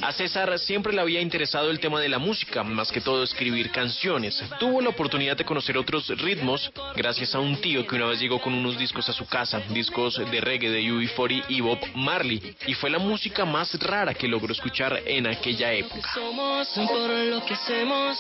[0.01, 3.72] A César siempre le había interesado el tema de la música, más que todo escribir
[3.72, 4.41] canciones.
[4.60, 8.39] Tuvo la oportunidad de conocer otros ritmos gracias a un tío que una vez llegó
[8.41, 12.73] con unos discos a su casa, discos de reggae de UB40 y Bob Marley, y
[12.73, 16.10] fue la música más rara que logró escuchar en aquella época.
[16.14, 17.56] somos, por lo que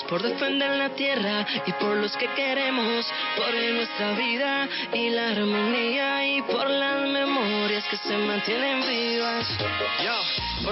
[0.07, 3.05] por defender la tierra y por los que queremos,
[3.35, 9.47] por nuestra vida y la armonía y por las memorias que se mantienen vivas.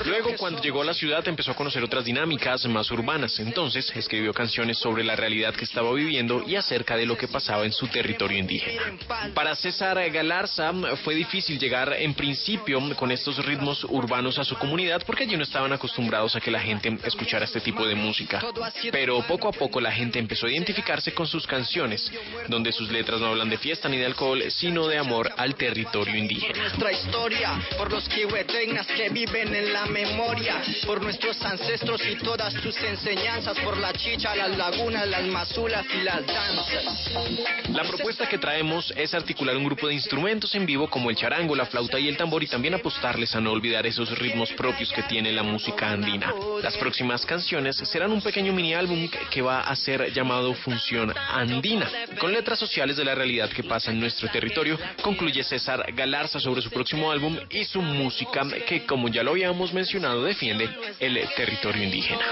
[0.06, 3.40] Luego, cuando llegó a la ciudad, empezó a conocer otras dinámicas más urbanas.
[3.40, 7.66] Entonces, escribió canciones sobre la realidad que estaba viviendo y acerca de lo que pasaba
[7.66, 8.82] en su territorio indígena.
[9.34, 10.72] Para César Galarza
[11.04, 15.44] fue difícil llegar en principio con estos ritmos urbanos a su comunidad porque allí no
[15.44, 18.42] estaban acostumbrados a que la gente escuchara este tipo de música.
[18.92, 22.12] Pero poco a poco la gente empezó a identificarse con sus canciones,
[22.48, 26.16] donde sus letras no hablan de fiesta ni de alcohol, sino de amor al territorio
[26.16, 26.60] indígena.
[26.60, 32.54] Nuestra historia, por los kihuetegnas que viven en la memoria, por nuestros ancestros y todas
[32.54, 37.12] sus enseñanzas, por la chicha, las lagunas, las mazulas y las danzas.
[37.70, 41.56] La propuesta que traemos es articular un grupo de instrumentos en vivo como el charango,
[41.56, 45.04] la flauta y el tambor y también apostarles a no olvidar esos ritmos propios que
[45.04, 46.34] tiene la música andina.
[46.62, 51.88] Las próximas canciones serán un pequeño mini álbum que- va a ser llamado Función Andina,
[52.20, 56.64] con letras sociales de la realidad que pasa en nuestro territorio, concluye César Galarza sobre
[56.64, 60.68] su próximo álbum y su música que, como ya lo habíamos mencionado, defiende
[61.00, 62.26] el territorio indígena.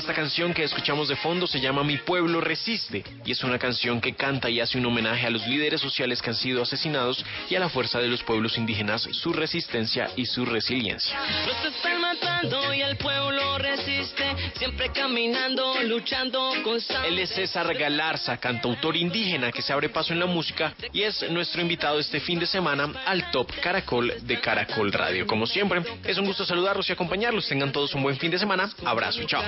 [0.00, 4.00] Esta canción que escuchamos de fondo se llama Mi pueblo resiste y es una canción
[4.00, 7.54] que canta y hace un homenaje a los líderes sociales que han sido asesinados y
[7.54, 11.14] a la fuerza de los pueblos indígenas, su resistencia y su resiliencia.
[11.46, 14.24] Nos están matando y el pueblo resiste,
[14.56, 17.08] siempre caminando, luchando constante.
[17.08, 21.30] Él es César Galarza, cantautor indígena que se abre paso en la música y es
[21.30, 25.26] nuestro invitado este fin de semana al Top Caracol de Caracol Radio.
[25.26, 27.46] Como siempre, es un gusto saludarlos y acompañarlos.
[27.46, 28.70] Tengan todos un buen fin de semana.
[28.86, 29.42] Abrazo, chao.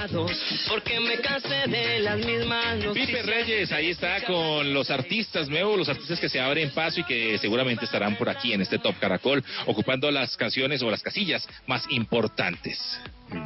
[0.69, 3.21] Porque me cansé de las mismas noticias.
[3.21, 7.05] Pipe Reyes, ahí está con los artistas nuevos, los artistas que se abren paso y
[7.05, 11.49] que seguramente estarán por aquí en este Top Caracol, ocupando las canciones o las casillas
[11.67, 12.79] más importantes.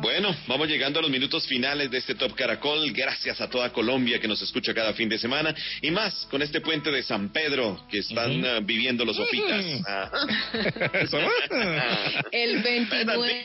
[0.00, 2.90] Bueno, vamos llegando a los minutos finales de este Top Caracol.
[2.92, 5.54] Gracias a toda Colombia que nos escucha cada fin de semana.
[5.80, 9.64] Y más con este puente de San Pedro que están ah, viviendo los opitas.
[9.86, 10.10] Ah.
[12.32, 13.44] El 29,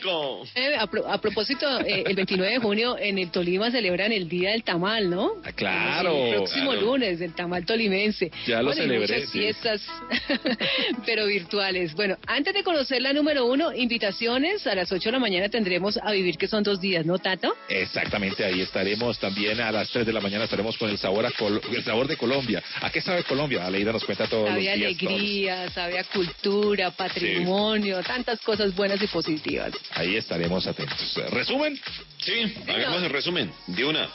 [0.55, 4.27] eh, a, pro- a propósito, eh, el 29 de junio en el Tolima celebran el
[4.27, 5.33] Día del Tamal, ¿no?
[5.55, 6.85] claro, El próximo claro.
[6.85, 8.31] lunes, el Tamal tolimense.
[8.47, 9.39] Ya lo Bueno, celebré, muchas sí.
[9.39, 9.81] fiestas,
[11.05, 11.93] pero virtuales.
[11.93, 14.65] Bueno, antes de conocer la número uno, invitaciones.
[14.67, 17.55] A las 8 de la mañana tendremos a vivir que son dos días, ¿no, Tato?
[17.69, 21.31] Exactamente, ahí estaremos también a las 3 de la mañana, estaremos con el sabor, a
[21.31, 22.61] Col- el sabor de Colombia.
[22.81, 23.65] ¿A qué sabe Colombia?
[23.65, 24.97] Aleida nos cuenta todos Sabe a los días.
[24.97, 25.11] todos.
[25.13, 29.71] alegría, sabe a cultura, patrimonio, tantas cosas buenas y positivas.
[29.93, 31.19] Ahí estaremos atentos.
[31.31, 31.79] ¿Resumen?
[32.19, 34.09] Sí, hagamos el resumen de una.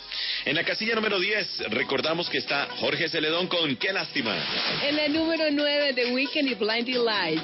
[0.44, 4.36] En la casilla número 10 recordamos que está Jorge Celedón con Qué lástima.
[4.86, 7.42] En la número 9 de Weekend y Blinding Lights.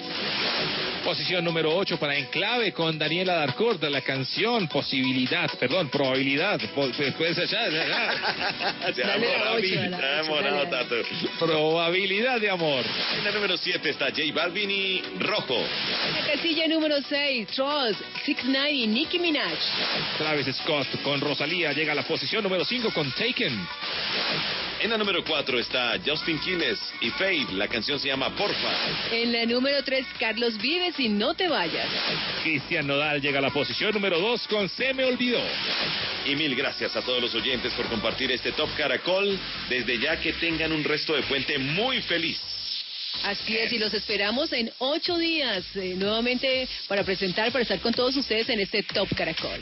[1.04, 6.60] Posición número 8 para Enclave con Daniela Darcourt de la canción Posibilidad, perdón, Probabilidad.
[6.74, 8.92] Pues, pues, ya, ya, ya.
[8.94, 10.96] Se ha demorado, se ha demorado, Tato.
[11.38, 12.84] Probabilidad de amor.
[13.18, 15.56] En la número 7 está J Balvin y Rojo.
[15.56, 19.52] En la casilla número 6, Trolls, 6ix9ine y Nicki Minaj.
[20.18, 23.66] Travis Scott con Rosalía llega a la posición número 5 con Taken.
[24.80, 27.52] En la número 4 está Justin Quiles y Fade.
[27.52, 28.72] La canción se llama Porfa.
[29.12, 31.86] En la número 3, Carlos Vives y No te vayas.
[32.42, 35.42] Cristian Nodal llega a la posición número 2 con Se me olvidó.
[36.26, 39.38] Y mil gracias a todos los oyentes por compartir este Top Caracol.
[39.68, 42.40] Desde ya que tengan un resto de puente muy feliz.
[43.24, 47.92] Así es, y los esperamos en ocho días eh, nuevamente para presentar, para estar con
[47.92, 49.60] todos ustedes en este Top Caracol.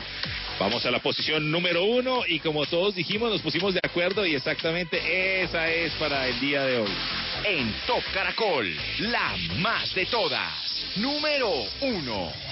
[0.59, 4.35] Vamos a la posición número 1 y como todos dijimos nos pusimos de acuerdo y
[4.35, 6.91] exactamente esa es para el día de hoy.
[7.45, 10.53] En Top Caracol, la más de todas.
[10.97, 11.51] Número
[11.81, 12.50] uno.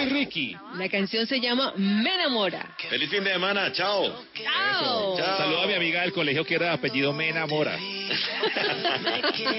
[0.00, 0.56] Y Ricky.
[0.76, 2.74] La canción se llama Me enamora.
[2.88, 3.70] Feliz fin de semana.
[3.72, 4.24] Chao.
[4.34, 5.16] Chao.
[5.16, 7.76] Saluda a mi amiga del colegio que era de apellido Me enamora.
[7.76, 9.50] Loquito,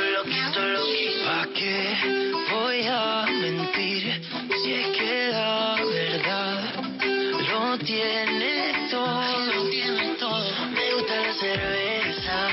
[0.00, 1.24] loquito, loquito.
[1.24, 1.96] ¿Pa' qué
[2.52, 4.20] voy a mentir
[4.62, 6.74] si es que la verdad
[7.48, 9.46] lo tiene todo?
[9.46, 10.44] Lo tiene todo.
[10.70, 12.48] Me gusta la cerveza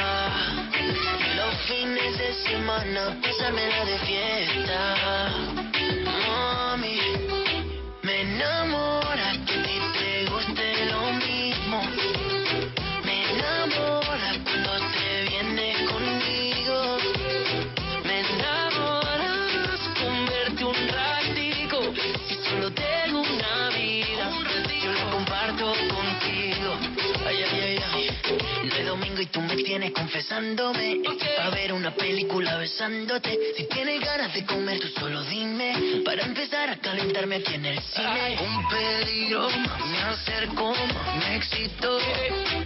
[1.36, 5.53] los fines de semana pasármela de fiesta.
[29.24, 31.02] Y tú me tienes confesándome.
[31.42, 33.40] A ver una película besándote.
[33.56, 36.02] Si tienes ganas de comer, tú solo dime.
[36.04, 38.38] Para empezar a calentarme aquí en el cine.
[38.42, 40.74] Un peligro, me acerco,
[41.20, 42.00] me excito.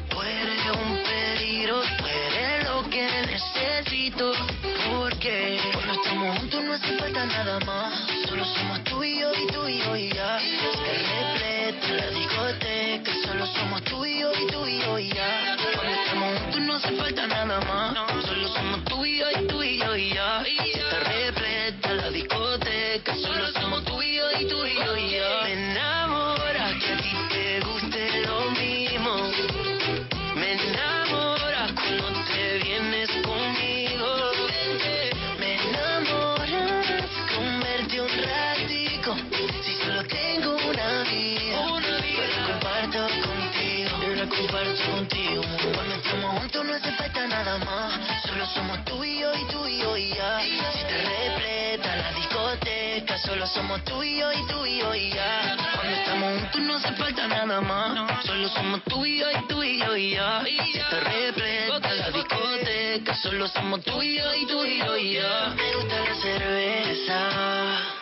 [0.09, 4.33] Tú eres un peligro, tú eres lo que necesito.
[4.89, 7.93] Porque cuando estamos juntos no hace falta nada más.
[8.27, 11.36] Solo somos tú y yo y tú y yo y ya.
[11.93, 13.11] La discoteca.
[13.25, 15.57] Solo somos tú y yo y tú y yo y ya.
[15.75, 18.25] Cuando estamos juntos no hace falta nada más.
[18.25, 20.41] Solo somos tú y yo y tú y yo y ya.
[20.41, 23.15] Está repleta la discoteca.
[23.15, 23.66] Solo somos
[46.77, 47.99] no hace falta nada más.
[48.23, 50.39] Solo somos tú y yo y tú y yo y ya.
[50.41, 55.09] Si te repleta la discoteca, solo somos tú y yo y tú y yo y
[55.11, 55.57] ya.
[55.75, 58.25] Cuando estamos juntos no hace falta nada más.
[58.25, 60.43] Solo somos tú y yo y tú y yo y ya.
[60.43, 65.13] Si te repleta la discoteca, solo somos tú y yo y tú y yo y
[65.13, 65.53] ya.
[65.55, 67.29] Me gusta la cerveza.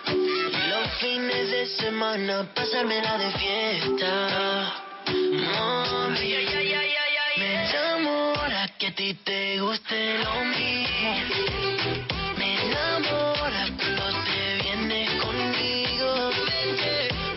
[0.05, 4.73] Los fines de semana pasármela de fiesta.
[5.07, 7.04] Mami, me
[7.75, 11.11] enamora que a ti te guste lo mismo.
[12.37, 16.31] Me enamora cuando te vienes conmigo.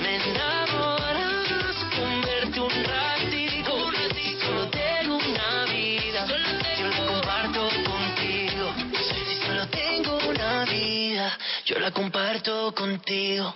[0.02, 3.90] Me enamoras con verte un ratico.
[4.14, 6.26] Si solo tengo una vida,
[6.78, 8.74] yo la comparto contigo.
[9.26, 13.54] Si solo tengo una vida, yo la comparto contigo.